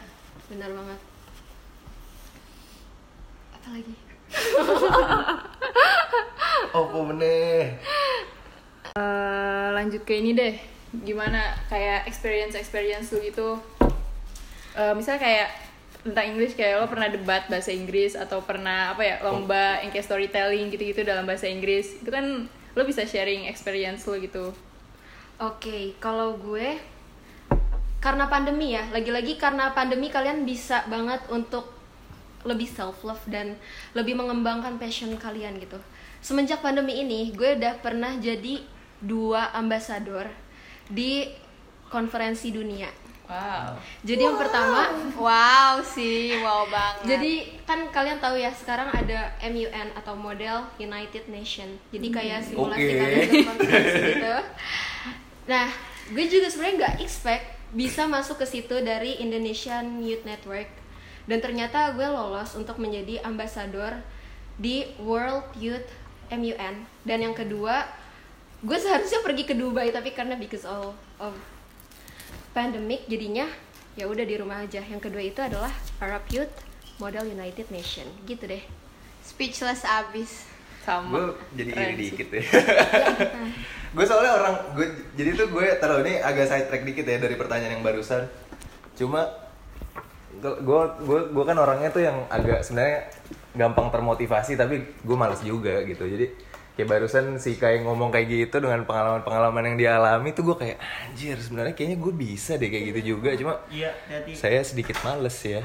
benar 0.49 0.71
banget. 0.73 1.01
Apa 3.55 3.69
lagi? 3.75 3.95
Oh 6.71 7.03
meneh? 7.03 7.75
Eh, 8.95 9.69
lanjut 9.75 10.07
ke 10.07 10.23
ini 10.23 10.39
deh. 10.39 10.55
Gimana 11.03 11.51
kayak 11.67 12.07
experience 12.07 12.55
experience 12.55 13.11
lu 13.11 13.19
gitu? 13.27 13.59
Eh, 14.79 14.95
misalnya 14.95 15.19
kayak 15.19 15.49
tentang 16.01 16.33
Inggris 16.33 16.57
kayak 16.57 16.81
lo 16.81 16.87
pernah 16.89 17.09
debat 17.13 17.45
bahasa 17.53 17.71
Inggris 17.71 18.17
atau 18.17 18.41
pernah 18.41 18.97
apa 18.97 19.05
ya 19.05 19.17
lomba 19.21 19.85
yang 19.85 19.93
kayak 19.93 20.07
storytelling 20.09 20.73
gitu-gitu 20.73 21.05
dalam 21.05 21.29
bahasa 21.29 21.45
Inggris 21.45 22.01
itu 22.01 22.09
kan 22.09 22.49
lo 22.49 22.83
bisa 22.89 23.05
sharing 23.05 23.49
experience 23.51 24.09
lo 24.09 24.17
gitu 24.17 24.57
Oke, 25.41 25.97
kalau 25.97 26.37
gue 26.37 26.77
karena 27.97 28.29
pandemi 28.29 28.77
ya, 28.77 28.85
lagi-lagi 28.93 29.41
karena 29.41 29.73
pandemi 29.73 30.13
kalian 30.13 30.45
bisa 30.45 30.85
banget 30.85 31.17
untuk 31.33 31.65
lebih 32.45 32.69
self 32.69 33.01
love 33.09 33.25
dan 33.25 33.57
lebih 33.97 34.21
mengembangkan 34.21 34.77
passion 34.77 35.17
kalian 35.17 35.57
gitu. 35.57 35.81
Semenjak 36.21 36.61
pandemi 36.61 37.01
ini, 37.01 37.33
gue 37.33 37.57
udah 37.57 37.81
pernah 37.81 38.21
jadi 38.21 38.61
dua 39.01 39.49
ambasador 39.57 40.29
di 40.93 41.33
konferensi 41.89 42.53
dunia. 42.53 42.93
Wow 43.31 43.79
Jadi 44.03 44.23
yang 44.27 44.35
pertama, 44.35 44.91
wow 45.15 45.79
sih 45.87 46.35
wow 46.43 46.67
banget 46.67 47.07
jadi 47.07 47.33
kan 47.71 47.87
kalian 47.95 48.19
tahu 48.19 48.35
ya 48.35 48.51
sekarang 48.51 48.91
ada 48.91 49.31
MUN 49.47 49.95
atau 49.95 50.19
Model 50.19 50.67
United 50.83 51.31
Nation. 51.31 51.79
Jadi 51.95 52.11
kayak 52.11 52.43
simulasi 52.43 52.83
Oke. 52.83 52.99
kalian 52.99 53.29
gitu. 54.11 54.37
Nah, 55.47 55.71
gue 56.11 56.25
juga 56.27 56.51
sebenarnya 56.51 56.77
nggak 56.83 56.97
expect 57.07 57.47
bisa 57.71 58.11
masuk 58.11 58.43
ke 58.43 58.47
situ 58.51 58.83
dari 58.83 59.23
Indonesian 59.23 60.03
Youth 60.03 60.27
Network. 60.27 60.67
Dan 61.31 61.39
ternyata 61.39 61.95
gue 61.95 62.03
lolos 62.03 62.59
untuk 62.59 62.83
menjadi 62.83 63.23
ambasador 63.23 64.03
di 64.59 64.91
World 64.99 65.47
Youth 65.55 65.87
MUN. 66.35 66.87
Dan 67.07 67.19
yang 67.23 67.35
kedua, 67.39 67.87
gue 68.67 68.79
seharusnya 68.83 69.23
pergi 69.23 69.47
ke 69.47 69.55
Dubai 69.55 69.95
tapi 69.95 70.11
karena 70.11 70.35
because 70.35 70.67
of, 70.67 70.99
of 71.23 71.33
pandemic 72.51 73.07
jadinya 73.07 73.47
ya 73.95 74.07
udah 74.07 74.25
di 74.27 74.35
rumah 74.39 74.63
aja. 74.63 74.83
Yang 74.83 75.11
kedua 75.11 75.23
itu 75.23 75.41
adalah 75.43 75.73
Arab 75.99 76.25
Youth 76.31 76.53
Model 77.03 77.27
United 77.31 77.71
Nation. 77.71 78.07
Gitu 78.27 78.47
deh. 78.47 78.63
speechless 79.21 79.85
abis. 79.85 80.49
Sama. 80.81 81.13
Gue 81.13 81.25
jadi 81.61 81.71
iri 81.77 81.95
dikit 82.09 82.29
ya. 82.33 82.43
Gue 83.95 84.07
soalnya 84.07 84.39
orang 84.39 84.55
gue 84.79 84.87
jadi 85.19 85.35
tuh 85.35 85.51
gue 85.51 85.67
taruh 85.83 86.01
ini 86.07 86.23
agak 86.23 86.47
side 86.47 86.71
track 86.71 86.87
dikit 86.87 87.05
ya 87.05 87.19
dari 87.19 87.35
pertanyaan 87.35 87.75
yang 87.79 87.85
barusan. 87.85 88.23
Cuma 88.95 89.27
gue 90.41 90.55
gue 91.03 91.21
gue 91.35 91.45
kan 91.45 91.59
orangnya 91.59 91.91
tuh 91.91 92.07
yang 92.07 92.23
agak 92.31 92.63
sebenarnya 92.63 93.11
gampang 93.51 93.91
termotivasi 93.91 94.55
tapi 94.55 94.89
gue 95.05 95.17
males 95.19 95.43
juga 95.43 95.83
gitu. 95.85 96.07
Jadi 96.07 96.33
kayak 96.81 96.89
barusan 96.89 97.37
si 97.37 97.61
kayak 97.61 97.85
ngomong 97.85 98.09
kayak 98.09 98.33
gitu 98.33 98.57
dengan 98.65 98.89
pengalaman-pengalaman 98.89 99.69
yang 99.69 99.77
dialami 99.77 100.33
tuh 100.33 100.49
gue 100.49 100.57
kayak 100.57 100.81
anjir 100.81 101.37
sebenarnya 101.37 101.77
kayaknya 101.77 101.99
gue 102.01 102.13
bisa 102.17 102.57
deh 102.57 102.73
kayak 102.73 102.85
gitu 102.97 103.01
juga. 103.17 103.37
Cuma 103.37 103.61
Iya, 103.69 103.93
saya 104.33 104.65
sedikit 104.65 104.97
males 105.05 105.37
ya. 105.45 105.61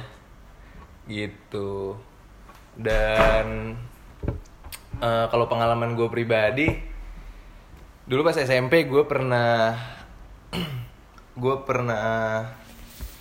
Gitu. 1.08 1.96
Dan 2.76 3.80
eh, 5.00 5.26
kalau 5.32 5.48
pengalaman 5.48 5.96
gue 5.96 6.12
pribadi 6.12 6.96
Dulu 8.06 8.22
pas 8.22 8.38
SMP 8.38 8.86
gue 8.86 9.02
pernah 9.10 9.74
gue 11.42 11.56
pernah 11.66 12.44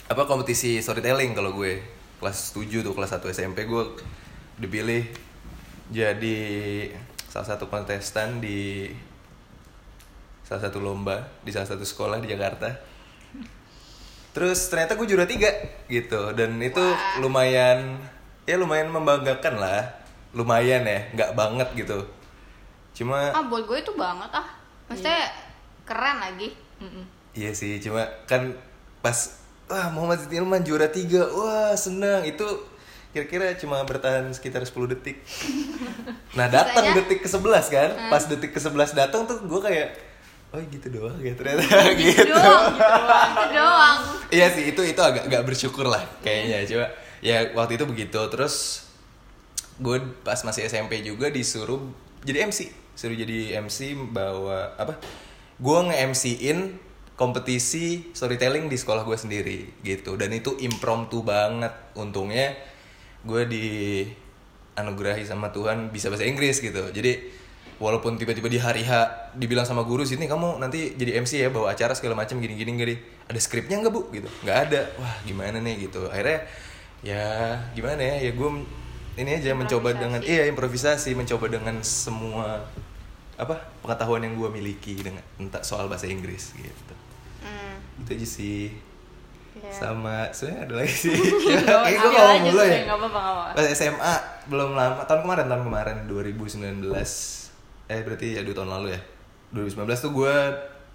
apa 0.04 0.22
kompetisi 0.26 0.82
storytelling 0.82 1.32
kalau 1.32 1.56
gue. 1.56 1.80
Kelas 2.20 2.52
7 2.52 2.82
tuh 2.82 2.92
kelas 2.92 3.16
1 3.16 3.32
SMP 3.32 3.64
gue 3.64 3.84
dipilih 4.60 5.08
jadi 5.88 6.40
salah 7.34 7.50
satu 7.50 7.66
kontestan 7.66 8.38
di 8.38 8.86
salah 10.46 10.70
satu 10.70 10.78
lomba 10.78 11.26
di 11.42 11.50
salah 11.50 11.66
satu 11.66 11.82
sekolah 11.82 12.22
di 12.22 12.30
Jakarta. 12.30 12.70
Terus 14.30 14.70
ternyata 14.70 14.94
gue 14.94 15.02
juara 15.10 15.26
tiga 15.26 15.50
gitu. 15.90 16.30
Dan 16.30 16.62
itu 16.62 16.78
lumayan 17.18 17.98
ya 18.46 18.54
lumayan 18.54 18.86
membanggakan 18.94 19.58
lah. 19.58 19.82
Lumayan 20.30 20.86
ya 20.86 21.10
nggak 21.10 21.34
banget 21.34 21.68
gitu. 21.74 22.06
Cuma 22.94 23.34
ah 23.34 23.42
buat 23.50 23.66
gue 23.66 23.82
itu 23.82 23.90
banget 23.98 24.30
ah. 24.30 24.46
Maksudnya 24.86 25.26
keren 25.82 26.22
lagi. 26.22 26.54
Iya 27.34 27.50
sih, 27.50 27.82
cuma 27.82 28.06
kan 28.30 28.54
pas 29.02 29.42
wah 29.66 29.90
Muhammad 29.90 30.22
Tilman 30.30 30.62
juara 30.62 30.86
tiga, 30.86 31.26
wah 31.34 31.74
senang. 31.74 32.22
Itu 32.22 32.46
kira-kira 33.14 33.54
cuma 33.54 33.78
bertahan 33.86 34.26
sekitar 34.34 34.66
10 34.66 34.74
detik. 34.98 35.22
Nah 36.34 36.50
datang 36.50 36.82
Sisanya? 36.82 36.98
detik 37.06 37.22
ke 37.22 37.28
11 37.30 37.70
kan, 37.70 37.90
pas 38.10 38.26
detik 38.26 38.50
ke 38.50 38.58
11 38.58 38.98
datang 38.98 39.22
tuh 39.22 39.38
gue 39.46 39.60
kayak 39.62 39.94
oh 40.50 40.58
gitu 40.66 40.86
doang 40.90 41.14
ya 41.22 41.30
ternyata. 41.38 41.62
Gitu. 41.62 41.70
doang 41.70 41.94
gitu 41.94 42.22
doang 42.26 42.74
itu 42.74 43.44
doang. 43.54 43.98
Iya 44.34 44.46
sih 44.50 44.64
itu 44.74 44.82
itu 44.82 44.98
agak 44.98 45.30
agak 45.30 45.46
bersyukur 45.46 45.86
lah 45.86 46.02
kayaknya. 46.26 46.66
Coba 46.66 46.86
ya 47.22 47.54
waktu 47.54 47.78
itu 47.78 47.86
begitu. 47.86 48.18
Terus 48.18 48.82
gue 49.78 50.02
pas 50.26 50.42
masih 50.42 50.66
SMP 50.66 51.06
juga 51.06 51.30
disuruh 51.30 51.86
jadi 52.26 52.50
MC 52.50 52.74
suruh 52.94 53.14
jadi 53.14 53.62
MC 53.62 53.94
bawa 54.10 54.74
apa 54.74 54.98
gue 55.58 55.78
nge 55.90 55.96
MC-in 56.14 56.58
kompetisi 57.14 58.10
storytelling 58.10 58.66
di 58.66 58.74
sekolah 58.74 59.06
gue 59.06 59.14
sendiri 59.14 59.58
gitu. 59.86 60.18
Dan 60.18 60.34
itu 60.34 60.58
impromptu 60.58 61.22
banget. 61.22 61.70
Untungnya 61.94 62.73
gue 63.24 63.42
di 63.48 63.66
anugerahi 64.76 65.24
sama 65.24 65.50
Tuhan 65.50 65.90
bisa 65.90 66.12
bahasa 66.12 66.28
Inggris 66.28 66.60
gitu. 66.60 66.92
Jadi 66.92 67.32
walaupun 67.80 68.20
tiba-tiba 68.20 68.46
di 68.46 68.60
hari 68.60 68.86
H 68.86 69.08
dibilang 69.34 69.66
sama 69.66 69.82
guru 69.82 70.06
sini 70.06 70.30
kamu 70.30 70.62
nanti 70.62 70.94
jadi 70.94 71.18
MC 71.18 71.42
ya 71.42 71.48
bawa 71.50 71.74
acara 71.74 71.96
segala 71.96 72.14
macam 72.14 72.38
gini-gini 72.38 72.70
gini 72.78 72.94
ada 73.26 73.40
skripnya 73.40 73.80
nggak 73.80 73.92
bu? 73.92 74.02
Gitu. 74.12 74.28
Nggak 74.44 74.58
ada. 74.70 74.80
Wah 75.00 75.16
gimana 75.24 75.58
nih 75.58 75.88
gitu. 75.88 76.06
Akhirnya 76.12 76.44
ya 77.04 77.24
gimana 77.72 78.00
ya 78.00 78.16
ya 78.28 78.32
gue 78.32 78.50
ini 79.14 79.30
aja 79.38 79.54
mencoba 79.54 79.94
dengan 79.94 80.20
iya 80.24 80.48
improvisasi 80.50 81.14
mencoba 81.14 81.46
dengan 81.46 81.78
semua 81.86 82.66
apa 83.34 83.58
pengetahuan 83.82 84.22
yang 84.22 84.34
gue 84.38 84.48
miliki 84.50 84.94
dengan 84.98 85.22
entah 85.38 85.62
soal 85.62 85.86
bahasa 85.90 86.06
Inggris 86.06 86.54
gitu. 86.54 86.94
Hmm, 87.42 87.78
itu 88.02 88.10
aja 88.14 88.26
sih 88.26 88.58
iya. 89.64 89.72
sama 89.72 90.28
sebenarnya 90.30 90.60
ada 90.68 90.74
lagi 90.84 90.94
sih. 90.94 91.16
Ya, 91.48 91.60
kayak 91.64 91.98
gue 91.98 92.10
ngomong 92.12 92.28
aja 92.28 92.50
dulu 92.52 92.62
ya. 92.62 92.78
nggak 92.84 92.98
apa-apa. 93.00 93.56
pas 93.56 93.66
SMA 93.72 94.14
belum 94.52 94.70
lama 94.76 95.00
tahun 95.08 95.20
kemarin 95.24 95.46
tahun 95.48 95.62
kemarin 95.64 95.96
2019 96.04 96.92
eh 97.84 98.00
berarti 98.00 98.26
ya 98.36 98.40
dua 98.44 98.56
tahun 98.60 98.70
lalu 98.80 98.88
ya. 98.92 99.00
2019 99.56 100.04
tuh 100.04 100.12
gue 100.12 100.36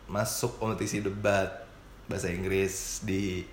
masuk 0.10 0.52
kompetisi 0.62 1.02
debat 1.02 1.66
bahasa 2.10 2.30
Inggris 2.34 3.06
di 3.06 3.46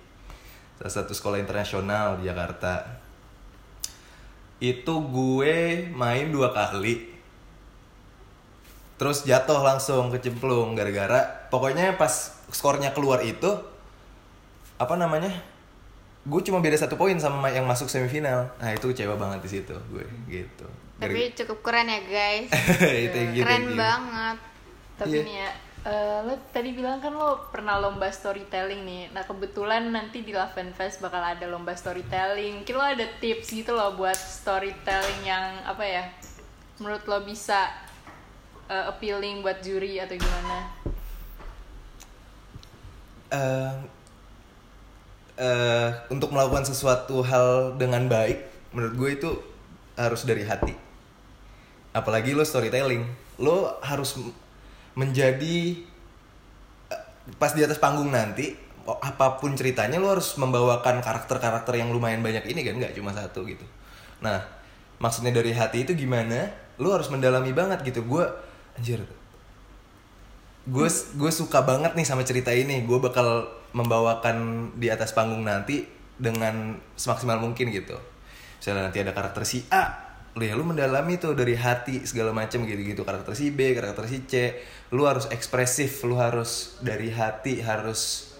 salah 0.77 0.93
satu 0.93 1.13
sekolah 1.13 1.41
internasional 1.41 2.21
di 2.21 2.29
Jakarta. 2.29 2.85
Itu 4.57 5.05
gue 5.09 5.89
main 5.93 6.33
dua 6.33 6.53
kali. 6.53 7.17
Terus 8.97 9.29
jatuh 9.29 9.61
langsung 9.61 10.09
kecemplung 10.09 10.73
gara-gara 10.73 11.45
pokoknya 11.53 11.93
pas 12.01 12.33
skornya 12.49 12.89
keluar 12.97 13.21
itu 13.21 13.76
apa 14.77 14.93
namanya 14.95 15.33
gue 16.27 16.41
cuma 16.43 16.59
beda 16.59 16.77
satu 16.77 16.99
poin 16.99 17.15
sama 17.17 17.49
yang 17.49 17.65
masuk 17.65 17.89
semifinal 17.89 18.49
nah 18.61 18.69
itu 18.71 18.89
kecewa 18.93 19.17
banget 19.17 19.39
di 19.43 19.49
situ 19.59 19.75
gue 19.89 20.05
gitu 20.29 20.65
tapi 20.97 21.29
cukup 21.37 21.61
keren 21.61 21.89
ya 21.89 22.01
guys 22.05 22.49
gitu, 23.05 23.17
keren 23.41 23.63
gitu. 23.69 23.77
banget 23.77 24.37
Tapi 24.97 25.13
Iya. 25.13 25.25
nih 25.29 25.35
ya, 25.37 25.51
eh, 25.85 26.17
lo 26.25 26.33
tadi 26.49 26.73
bilang 26.73 26.97
kan 26.97 27.13
lo 27.13 27.53
pernah 27.53 27.77
lomba 27.77 28.09
storytelling 28.09 28.81
nih. 28.81 29.03
Nah 29.13 29.21
kebetulan 29.29 29.93
nanti 29.93 30.25
di 30.25 30.33
Love 30.33 30.57
and 30.57 30.73
Fest 30.73 31.05
bakal 31.05 31.21
ada 31.21 31.45
lomba 31.45 31.77
storytelling. 31.77 32.65
Mungkin 32.65 32.75
lo 32.75 32.81
ada 32.81 33.05
tips 33.21 33.53
gitu 33.53 33.77
loh 33.77 33.93
buat 33.93 34.17
storytelling 34.17 35.21
yang 35.21 35.61
apa 35.69 35.85
ya? 35.85 36.03
Menurut 36.81 37.05
lo 37.05 37.21
bisa 37.21 37.69
eh, 38.65 38.89
appealing 38.89 39.45
buat 39.45 39.61
juri 39.61 40.01
atau 40.01 40.17
gimana? 40.17 40.57
Eh, 43.29 43.73
eh, 45.37 45.89
untuk 46.09 46.33
melakukan 46.33 46.65
sesuatu 46.65 47.21
hal 47.21 47.77
dengan 47.77 48.09
baik 48.09 48.41
menurut 48.73 48.93
gue 48.97 49.09
itu 49.13 49.29
harus 49.97 50.25
dari 50.25 50.43
hati. 50.43 50.73
Apalagi 51.93 52.33
lo 52.33 52.45
storytelling. 52.45 53.05
Lo 53.41 53.77
harus 53.81 54.17
menjadi 54.97 55.77
eh, 56.89 57.03
pas 57.37 57.53
di 57.53 57.61
atas 57.61 57.77
panggung 57.77 58.09
nanti 58.09 58.57
apa 58.87 59.35
pun 59.37 59.51
ceritanya 59.51 59.99
lo 59.99 60.15
harus 60.15 60.39
membawakan 60.39 61.03
karakter-karakter 61.03 61.75
yang 61.75 61.91
lumayan 61.91 62.23
banyak 62.23 62.47
ini 62.47 62.63
kan 62.63 62.75
nggak 62.79 62.93
cuma 62.97 63.11
satu 63.13 63.43
gitu. 63.45 63.63
Nah 64.23 64.41
maksudnya 64.97 65.35
dari 65.35 65.53
hati 65.53 65.85
itu 65.85 65.93
gimana? 65.93 66.49
Lo 66.79 66.95
harus 66.95 67.11
mendalami 67.11 67.51
banget 67.53 67.83
gitu. 67.83 68.05
Gue 68.07 68.25
anjir 68.79 69.03
gue 70.67 70.87
gue 70.91 71.31
suka 71.31 71.63
banget 71.63 71.95
nih 71.95 72.07
sama 72.07 72.23
cerita 72.27 72.51
ini. 72.51 72.83
Gue 72.83 72.99
bakal 72.99 73.47
membawakan 73.77 74.69
di 74.73 74.89
atas 74.89 75.13
panggung 75.13 75.45
nanti 75.45 75.85
dengan 76.17 76.81
semaksimal 76.97 77.37
mungkin 77.37 77.69
gitu. 77.69 77.93
Misalnya 78.57 78.89
nanti 78.89 79.05
ada 79.05 79.13
karakter 79.13 79.45
si 79.45 79.61
A 79.69 80.09
lu 80.37 80.45
ya 80.45 80.53
lu 80.53 80.61
mendalami 80.69 81.17
tuh 81.17 81.33
dari 81.33 81.57
hati 81.57 82.05
segala 82.05 82.33
macam 82.33 82.65
gitu 82.65 82.81
gitu. 82.81 83.01
Karakter 83.05 83.33
si 83.37 83.53
B 83.53 83.77
karakter 83.77 84.05
si 84.09 84.25
C. 84.25 84.57
Lu 84.93 85.05
harus 85.05 85.29
ekspresif 85.29 86.01
lu 86.05 86.17
harus 86.17 86.81
dari 86.81 87.13
hati 87.13 87.61
harus 87.61 88.33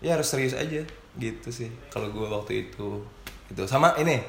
ya 0.00 0.16
harus 0.16 0.28
serius 0.28 0.52
aja 0.52 0.84
gitu 1.16 1.48
sih 1.48 1.72
kalau 1.88 2.12
gue 2.12 2.28
waktu 2.28 2.68
itu 2.68 3.00
itu 3.48 3.64
sama 3.64 3.96
ini 3.96 4.20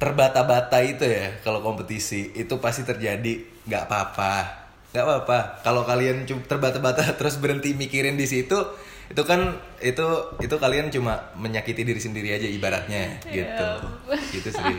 terbata-bata 0.00 0.80
itu 0.84 1.08
ya 1.08 1.40
kalau 1.40 1.64
kompetisi. 1.64 2.32
Itu 2.36 2.60
pasti 2.60 2.84
terjadi 2.84 3.64
nggak 3.68 3.82
apa-apa 3.88 4.67
nggak 4.92 5.04
apa-apa. 5.04 5.38
Kalau 5.60 5.82
kalian 5.84 6.24
cuma 6.24 6.40
terbata-bata 6.48 7.04
terus 7.18 7.36
berhenti 7.36 7.76
mikirin 7.76 8.16
di 8.16 8.24
situ 8.24 8.56
itu 9.08 9.22
kan 9.24 9.56
itu 9.80 10.04
itu 10.36 10.56
kalian 10.60 10.92
cuma 10.92 11.32
menyakiti 11.32 11.80
diri 11.80 11.96
sendiri 11.96 12.28
aja 12.36 12.44
ibaratnya 12.44 13.16
gitu. 13.28 13.70
Gitu 14.36 14.48
sih. 14.52 14.76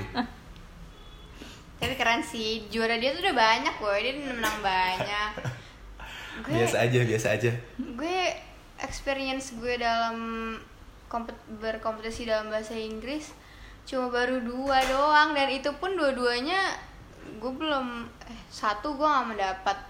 Tapi 1.81 1.93
keren 1.97 2.21
sih. 2.21 2.69
Juara 2.69 3.01
dia 3.01 3.15
tuh 3.15 3.25
udah 3.25 3.35
banyak 3.37 3.75
loh 3.81 3.97
dia 3.97 4.11
udah 4.17 4.35
menang 4.37 4.57
banyak. 4.61 5.31
Gue 6.45 6.55
biasa 6.55 6.87
aja 6.87 6.99
biasa 7.03 7.27
aja. 7.35 7.51
gue 7.99 8.19
experience 8.79 9.59
gue 9.59 9.75
dalam 9.75 10.15
kompet 11.11 11.35
berkompetisi 11.59 12.23
dalam 12.23 12.47
bahasa 12.47 12.79
Inggris 12.79 13.35
cuma 13.83 14.07
baru 14.07 14.39
dua 14.39 14.79
doang. 14.87 15.35
Dan 15.35 15.51
itu 15.51 15.67
pun 15.81 15.99
dua-duanya 15.99 16.79
gue 17.43 17.51
belum 17.51 18.07
eh 18.29 18.41
satu 18.47 18.95
gue 18.95 19.03
nggak 19.03 19.27
mendapat 19.35 19.88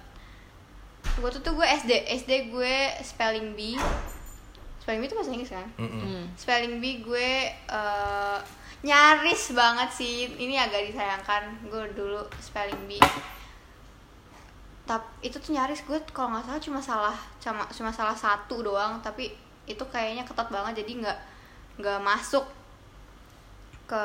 gue 1.20 1.30
tuh 1.30 1.42
tuh 1.42 1.54
gue 1.54 1.68
SD 1.68 1.92
SD 2.18 2.32
gue 2.50 2.76
spelling 3.04 3.54
bee. 3.54 3.76
Spelling 4.80 5.00
bee 5.04 5.08
itu 5.08 5.16
bahasa 5.16 5.32
Inggris 5.32 5.52
kan? 5.52 5.68
Mm-mm. 5.76 6.32
spelling 6.34 6.80
bee 6.80 7.00
gue 7.00 7.30
eh, 7.52 8.40
nyaris 8.82 9.52
banget 9.52 9.90
sih. 9.92 10.28
Ini 10.32 10.56
agak 10.60 10.90
disayangkan. 10.90 11.44
Gue 11.68 11.84
dulu 11.94 12.20
spelling 12.40 12.80
bee. 12.88 13.04
Tapi 14.84 15.06
itu 15.22 15.38
tuh 15.38 15.54
nyaris. 15.54 15.84
Gue 15.84 16.00
kalau 16.10 16.34
nggak 16.34 16.48
salah 16.48 16.62
cuma 16.62 16.80
salah 16.82 17.18
cuma 17.38 17.64
cuma 17.70 17.92
salah 17.92 18.18
satu 18.18 18.64
doang. 18.64 18.98
Tapi 19.00 19.30
itu 19.70 19.84
kayaknya 19.88 20.26
ketat 20.26 20.50
banget 20.50 20.82
jadi 20.82 21.06
nggak 21.06 21.20
nggak 21.80 22.00
masuk 22.02 22.44
ke 23.86 24.04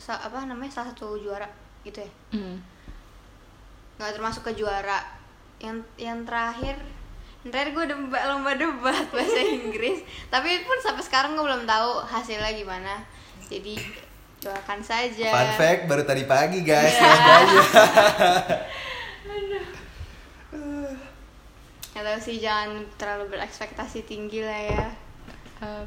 sa- 0.00 0.22
apa 0.22 0.42
namanya 0.46 0.72
salah 0.72 0.88
satu 0.94 1.18
juara 1.18 1.46
gitu 1.84 2.00
ya. 2.00 2.10
Hmm. 2.34 2.56
nggak 4.00 4.16
termasuk 4.16 4.40
ke 4.48 4.56
juara 4.56 5.19
yang 5.60 5.78
yang 6.00 6.24
terakhir. 6.24 6.76
Yang 7.44 7.50
terakhir 7.52 7.70
gue 7.72 7.86
debat 7.92 8.22
lomba 8.28 8.52
debat 8.56 9.06
bahasa 9.14 9.40
Inggris. 9.40 10.04
Tapi 10.32 10.64
pun 10.64 10.76
sampai 10.80 11.04
sekarang 11.04 11.36
gue 11.36 11.44
belum 11.44 11.64
tahu 11.68 12.04
hasilnya 12.04 12.52
gimana. 12.56 13.04
Jadi 13.48 13.76
doakan 14.40 14.80
saja. 14.80 15.30
Fun 15.30 15.52
fact 15.60 15.82
baru 15.84 16.02
tadi 16.04 16.24
pagi 16.24 16.64
guys. 16.64 16.96
Ya. 16.96 17.12
aja. 19.30 19.60
Nggak 21.90 22.04
tahu 22.04 22.18
sih 22.24 22.36
jangan 22.40 22.80
terlalu 22.96 23.36
berekspektasi 23.36 24.08
tinggi 24.08 24.40
lah 24.40 24.60
ya. 24.64 24.86
Eh, 25.60 25.84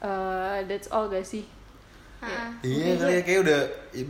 eh, 0.00 0.58
that's 0.64 0.88
all 0.88 1.12
gak 1.12 1.28
sih? 1.28 1.44
Ah. 2.26 2.50
Iya 2.66 2.98
kali 2.98 3.12
ya 3.14 3.22
kayak 3.22 3.40
udah 3.46 3.60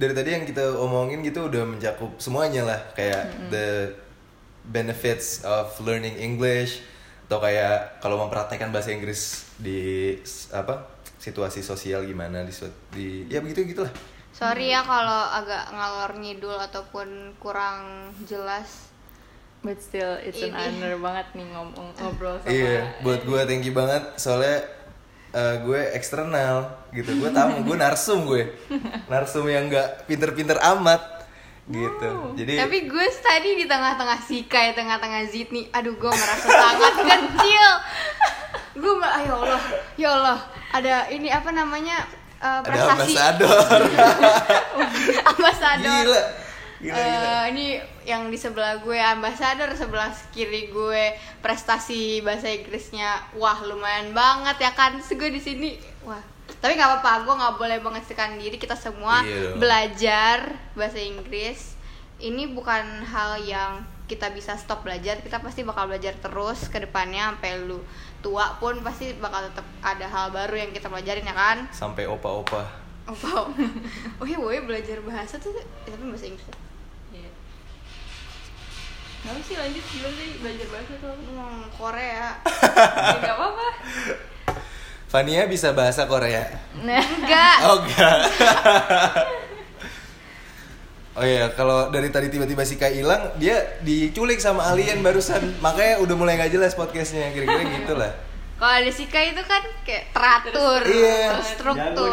dari 0.00 0.14
tadi 0.16 0.29
yang 0.33 0.44
kita 0.48 0.64
omongin 0.81 1.20
gitu 1.20 1.52
udah 1.52 1.68
mencakup 1.68 2.16
semuanya 2.16 2.64
lah 2.64 2.81
kayak 2.96 3.29
the 3.52 3.92
benefits 4.64 5.44
of 5.44 5.68
learning 5.85 6.16
English 6.16 6.81
atau 7.26 7.42
kayak 7.42 8.00
kalau 8.00 8.22
mempraktekkan 8.22 8.70
bahasa 8.70 8.94
Inggris 8.94 9.50
di 9.59 10.14
apa 10.55 10.96
situasi 11.18 11.61
sosial 11.61 12.07
gimana 12.07 12.46
di 12.46 12.55
di 12.94 13.07
ya 13.26 13.42
begitu 13.42 13.66
gitulah. 13.66 13.90
Sorry 14.37 14.68
ya 14.68 14.85
kalau 14.85 15.33
agak 15.33 15.72
ngalor 15.72 16.12
ngidul 16.20 16.57
ataupun 16.61 17.35
kurang 17.40 18.12
jelas. 18.29 18.92
But 19.64 19.83
still 19.83 20.14
it's 20.22 20.38
an 20.38 20.55
honor 20.55 20.94
banget 21.02 21.26
nih 21.35 21.48
ngomong 21.50 21.90
ngobrol 21.98 22.38
sama 22.38 22.55
Iya, 22.55 23.02
buat 23.02 23.26
gue 23.26 23.40
thank 23.50 23.66
you 23.66 23.74
banget 23.74 24.05
soalnya 24.14 24.62
eh, 25.37 25.55
gue 25.61 25.81
eksternal 25.92 26.88
gitu, 26.90 27.12
gue 27.12 27.29
tamu, 27.29 27.61
gue 27.68 27.77
narsum 27.77 28.25
gue, 28.25 28.57
narsum 29.07 29.44
yang 29.44 29.68
nggak 29.68 30.09
pinter-pinter 30.09 30.57
amat 30.77 31.29
gitu. 31.66 32.09
Jadi 32.38 32.57
Tapi 32.57 32.79
gue 32.87 33.07
tadi 33.20 33.51
di 33.59 33.66
tengah-tengah 33.66 34.22
Sika, 34.22 34.70
di 34.70 34.75
tengah-tengah 34.75 35.22
Zidni, 35.29 35.68
aduh 35.68 35.92
gue 35.92 36.09
merasa 36.09 36.46
sangat 36.46 36.94
kecil. 37.11 37.66
Gue 38.77 38.92
mer- 38.96 39.18
ya 39.18 39.33
Allah, 39.35 39.62
ya 39.96 40.09
Allah, 40.14 40.38
ada 40.70 40.94
ini 41.11 41.29
apa 41.29 41.51
namanya 41.51 42.07
ada 42.37 42.61
prestasi. 42.62 43.16
ambasador, 43.16 43.81
ambasador. 45.33 45.85
gila, 45.88 46.22
gila, 46.80 46.94
gila. 46.94 47.36
ini 47.50 47.66
yang 48.04 48.28
di 48.28 48.38
sebelah 48.38 48.78
gue 48.84 48.98
ambasador 49.00 49.72
sebelah 49.72 50.12
kiri 50.30 50.68
gue 50.68 51.16
prestasi 51.40 52.20
bahasa 52.20 52.52
Inggrisnya. 52.52 53.32
Wah 53.38 53.58
lumayan 53.64 54.12
banget 54.12 54.68
ya 54.68 54.72
kan? 54.76 54.96
Terus 55.00 55.16
gue 55.16 55.30
di 55.32 55.42
sini 55.42 55.70
wah. 56.04 56.20
Tapi 56.46 56.78
nggak 56.78 57.00
apa-apa 57.00 57.26
gue 57.26 57.34
nggak 57.34 57.56
boleh 57.56 57.78
mengesakan 57.80 58.38
diri. 58.38 58.56
Kita 58.60 58.76
semua 58.76 59.24
Iya 59.24 59.56
belajar 59.56 60.38
bahasa 60.76 61.00
Inggris. 61.00 61.74
Ini 62.16 62.52
bukan 62.56 63.04
hal 63.04 63.44
yang 63.44 63.84
kita 64.06 64.30
bisa 64.32 64.54
stop 64.56 64.86
belajar. 64.86 65.20
Kita 65.20 65.42
pasti 65.42 65.66
bakal 65.66 65.90
belajar 65.90 66.14
terus 66.16 66.70
ke 66.70 66.78
depannya. 66.80 67.34
Sampai 67.34 67.60
lu 67.60 67.82
tua 68.24 68.56
pun 68.58 68.80
pasti 68.80 69.12
bakal 69.18 69.50
tetap 69.50 69.66
ada 69.82 70.06
hal 70.08 70.32
baru 70.32 70.54
yang 70.56 70.70
kita 70.72 70.90
pelajarin 70.90 71.26
ya 71.26 71.36
kan? 71.36 71.58
Sampai 71.72 72.08
opa-opa. 72.08 72.86
oh 73.06 73.14
wow 73.22 73.46
oh 74.18 74.26
iya 74.26 74.62
belajar 74.66 74.98
bahasa 75.06 75.38
tuh 75.38 75.54
tapi 75.86 76.02
bahasa 76.10 76.26
Inggris. 76.26 76.65
Kenapa 79.26 79.42
sih 79.42 79.58
lanjut 79.58 79.82
gimana 79.84 80.14
sih 80.14 80.38
belajar 80.38 80.66
bahasa 80.70 80.92
tuh? 80.96 81.10
Hmm, 81.10 81.62
Korea 81.72 82.26
Ya, 83.10 83.18
Gak 83.18 83.34
apa-apa. 83.34 83.68
Fania 85.06 85.42
bisa 85.46 85.70
bahasa 85.72 86.06
Korea. 86.06 86.46
enggak 86.76 87.56
Oh 87.64 87.82
enggak. 87.82 88.18
Oh 91.16 91.24
iya, 91.24 91.48
kalau 91.50 91.88
dari 91.88 92.12
tadi 92.12 92.28
tiba-tiba 92.28 92.60
Sika 92.60 92.86
hilang, 92.86 93.32
dia 93.34 93.56
diculik 93.80 94.36
sama 94.36 94.68
alien 94.68 95.00
barusan. 95.00 95.40
Makanya 95.58 95.96
udah 95.98 96.12
mulai 96.12 96.36
nggak 96.36 96.52
jelas 96.52 96.76
podcastnya, 96.76 97.32
kira-kira 97.32 97.64
gitu 97.72 97.96
lah. 97.96 98.12
kalau 98.54 98.74
ada 98.76 98.92
Sika 98.92 99.24
itu 99.24 99.40
kan 99.42 99.64
kayak 99.80 100.12
teratur 100.12 100.84
Iya. 100.84 101.40
terstruktur 101.40 102.12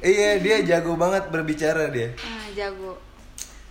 Iya, 0.00 0.30
dia 0.40 0.56
jago 0.64 0.96
banget 0.96 1.28
berbicara 1.28 1.88
dia. 1.88 2.16
ah, 2.16 2.48
jago 2.56 2.96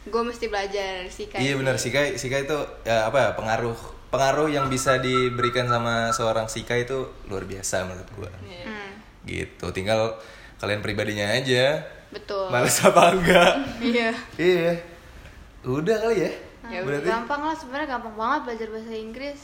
gue 0.04 0.22
mesti 0.22 0.46
belajar 0.48 1.00
dari 1.00 1.08
Sika 1.08 1.38
Iya 1.38 1.54
sih. 1.54 1.60
benar 1.60 1.76
Sika 1.78 2.00
Sika 2.16 2.38
itu 2.40 2.58
ya 2.84 3.08
apa 3.08 3.18
ya 3.18 3.30
pengaruh 3.34 3.76
pengaruh 4.08 4.46
yang 4.46 4.68
bisa 4.68 5.00
diberikan 5.00 5.66
sama 5.66 6.12
seorang 6.12 6.46
Sika 6.46 6.76
itu 6.76 7.08
luar 7.26 7.44
biasa 7.44 7.88
menurut 7.88 8.10
gua. 8.14 8.30
Hmm, 8.38 8.92
Gitu. 9.24 9.66
Tinggal 9.72 10.20
kalian 10.58 10.80
pribadinya 10.80 11.28
aja. 11.28 11.82
betul 12.12 12.46
Males 12.48 12.78
apa 12.80 13.10
enggak? 13.10 13.54
iya 13.82 14.12
iya. 14.38 14.74
Udah 15.64 15.98
kali 15.98 16.28
ya. 16.28 16.32
Nah, 16.62 16.80
Berarti 16.84 17.10
gampang 17.10 17.42
lah 17.42 17.56
sebenarnya 17.58 17.88
gampang 17.90 18.14
banget 18.14 18.40
belajar 18.46 18.68
bahasa 18.70 18.94
Inggris 18.94 19.40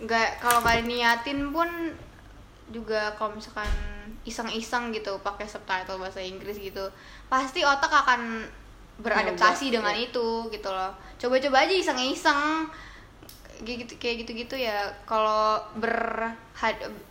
nggak 0.00 0.40
kalau 0.40 0.58
nggak 0.60 0.84
niatin 0.84 1.52
pun 1.52 1.68
juga 2.68 3.12
kalau 3.16 3.36
misalkan 3.36 3.68
iseng-iseng 4.22 4.92
gitu 4.92 5.16
pakai 5.20 5.44
subtitle 5.44 6.00
bahasa 6.00 6.20
Inggris 6.20 6.56
gitu 6.56 6.88
pasti 7.28 7.60
otak 7.60 7.90
akan 7.90 8.48
beradaptasi 9.00 9.68
Nyoba, 9.68 9.74
dengan 9.80 9.94
ya. 9.96 10.04
itu 10.06 10.26
gitu 10.52 10.68
loh. 10.68 10.92
Coba-coba 11.16 11.56
aja 11.64 11.74
iseng-iseng. 11.74 12.68
Kayak 13.60 13.76
gitu 13.84 13.92
kayak 14.00 14.16
gitu-gitu 14.24 14.56
ya. 14.56 14.88
Kalau 15.08 15.60
ber 15.76 15.92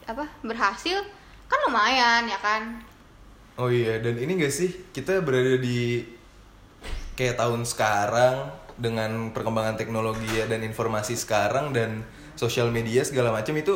apa 0.06 0.26
berhasil 0.46 1.02
kan 1.50 1.60
lumayan 1.66 2.30
ya 2.30 2.38
kan? 2.38 2.86
Oh 3.60 3.68
iya, 3.68 4.00
dan 4.00 4.16
ini 4.16 4.40
gak 4.40 4.56
sih? 4.56 4.72
Kita 4.96 5.20
berada 5.20 5.60
di 5.60 6.08
kayak 7.20 7.36
tahun 7.36 7.68
sekarang 7.68 8.48
dengan 8.80 9.36
perkembangan 9.36 9.76
teknologi 9.76 10.40
ya 10.40 10.48
dan 10.48 10.64
informasi 10.64 11.20
sekarang 11.20 11.76
dan 11.76 12.08
sosial 12.40 12.72
media 12.72 13.04
segala 13.04 13.36
macam 13.36 13.52
itu 13.60 13.76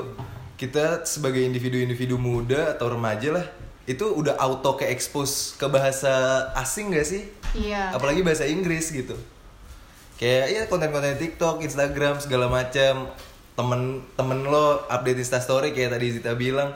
kita 0.56 1.04
sebagai 1.04 1.44
individu-individu 1.44 2.16
muda 2.16 2.80
atau 2.80 2.96
remaja 2.96 3.36
lah 3.36 3.46
itu 3.84 4.08
udah 4.08 4.40
auto 4.40 4.80
ke 4.80 4.88
expose 4.88 5.60
ke 5.60 5.68
bahasa 5.68 6.48
asing 6.56 6.96
gak 6.96 7.04
sih? 7.04 7.28
Iya. 7.58 7.94
Apalagi 7.94 8.22
bahasa 8.26 8.46
Inggris 8.46 8.90
gitu. 8.90 9.16
Kayak 10.18 10.46
ya 10.54 10.62
konten-konten 10.70 11.18
TikTok, 11.18 11.62
Instagram 11.66 12.22
segala 12.22 12.46
macam 12.48 13.10
temen-temen 13.54 14.40
lo 14.50 14.82
update 14.90 15.22
Insta 15.22 15.38
story 15.38 15.74
kayak 15.74 15.94
tadi 15.94 16.18
Zita 16.18 16.34
bilang 16.34 16.74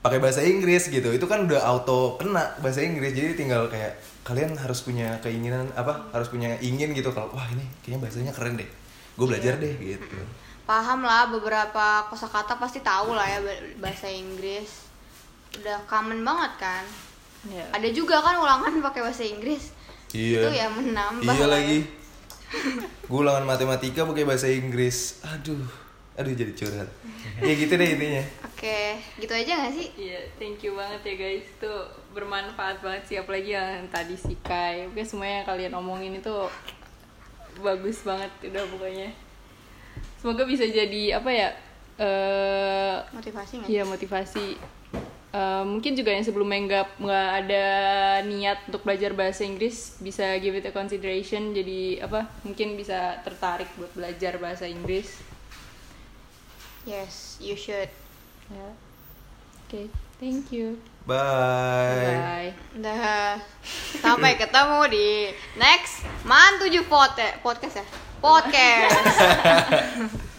pakai 0.00 0.20
bahasa 0.20 0.40
Inggris 0.44 0.88
gitu. 0.88 1.08
Itu 1.12 1.28
kan 1.28 1.44
udah 1.48 1.60
auto 1.64 2.16
kena 2.16 2.56
bahasa 2.60 2.80
Inggris. 2.80 3.12
Jadi 3.12 3.36
tinggal 3.36 3.68
kayak 3.68 3.96
kalian 4.24 4.56
harus 4.56 4.84
punya 4.84 5.16
keinginan 5.24 5.68
apa 5.76 6.08
harus 6.12 6.28
punya 6.28 6.56
ingin 6.60 6.92
gitu. 6.96 7.12
Kalau 7.12 7.32
wah 7.32 7.46
ini 7.52 7.64
kayaknya 7.84 7.98
bahasanya 8.04 8.32
keren 8.32 8.56
deh. 8.56 8.68
Gue 9.16 9.26
belajar 9.28 9.60
deh 9.60 9.74
gitu. 9.76 10.20
Paham 10.64 11.02
lah 11.04 11.28
beberapa 11.28 12.06
kosakata 12.08 12.56
pasti 12.56 12.80
tahu 12.80 13.12
lah 13.12 13.26
ya 13.26 13.40
ba- 13.44 13.88
bahasa 13.88 14.08
Inggris. 14.08 14.88
Udah 15.60 15.82
common 15.88 16.24
banget 16.24 16.52
kan 16.62 16.84
Iya. 17.40 17.64
ada 17.72 17.88
juga 17.88 18.20
kan 18.20 18.36
ulangan 18.36 18.72
pakai 18.84 19.00
bahasa 19.00 19.24
Inggris 19.24 19.72
iya 20.12 20.44
itu 20.44 20.50
ya 20.52 20.66
menambah 20.68 21.32
iya 21.32 21.46
lah 21.48 21.56
lagi 21.56 21.78
ya. 22.52 22.86
gue 23.08 23.18
ulangan 23.20 23.44
matematika 23.46 24.04
pakai 24.04 24.24
bahasa 24.28 24.46
Inggris 24.50 25.24
aduh 25.24 25.64
aduh 26.18 26.34
jadi 26.36 26.52
curhat 26.52 26.90
ya 27.40 27.52
gitu 27.56 27.72
deh 27.72 27.88
intinya 27.96 28.20
oke 28.44 28.80
gitu 29.16 29.32
aja 29.32 29.52
gak 29.56 29.72
sih 29.72 29.88
Iya, 29.96 30.20
thank 30.36 30.60
you 30.60 30.76
banget 30.76 31.00
ya 31.00 31.14
guys. 31.16 31.46
Itu 31.48 31.72
bermanfaat 32.12 32.84
banget 32.84 33.02
sih 33.08 33.16
apalagi 33.16 33.56
yang 33.56 33.88
tadi 33.88 34.12
si 34.12 34.36
Kai. 34.44 34.84
Oke, 34.84 35.00
semua 35.00 35.24
yang 35.24 35.48
kalian 35.48 35.72
omongin 35.72 36.12
itu 36.12 36.34
bagus 37.60 38.04
banget 38.04 38.28
udah 38.44 38.64
pokoknya. 38.68 39.08
Semoga 40.20 40.44
bisa 40.44 40.68
jadi 40.68 41.16
apa 41.16 41.30
ya? 41.32 41.48
eh 42.00 42.96
motivasi 43.12 43.52
nggak 43.60 43.68
Iya 43.68 43.82
motivasi. 43.84 44.46
Eh, 45.30 45.62
mungkin 45.62 45.94
juga 45.94 46.10
yang 46.10 46.26
sebelumnya 46.26 46.58
nggak 46.66 46.86
nggak 47.06 47.30
ada 47.46 47.64
niat 48.26 48.58
untuk 48.66 48.82
belajar 48.82 49.14
bahasa 49.14 49.46
Inggris 49.46 49.94
bisa 50.02 50.26
give 50.42 50.58
it 50.58 50.66
a 50.66 50.74
consideration. 50.74 51.54
Jadi 51.54 52.02
apa? 52.02 52.26
Mungkin 52.42 52.74
bisa 52.74 53.22
tertarik 53.22 53.70
buat 53.78 53.94
belajar 53.94 54.42
bahasa 54.42 54.66
Inggris. 54.66 55.22
yes 56.88 57.36
you 57.38 57.52
should 57.54 57.92
Ya. 58.50 58.74
Oke, 59.62 59.86
thank 60.18 60.50
you. 60.50 60.74
bye 61.06 62.18
Bye. 62.18 62.50
Dah 62.82 63.38
sampai 64.02 64.34
ketemu 64.34 64.90
di 64.90 65.30
next 65.54 66.02
man 66.26 66.58
7 66.58 66.82
podcast 66.90 67.38
podcast 67.46 67.78
ya 67.78 67.86
podcast 68.18 68.98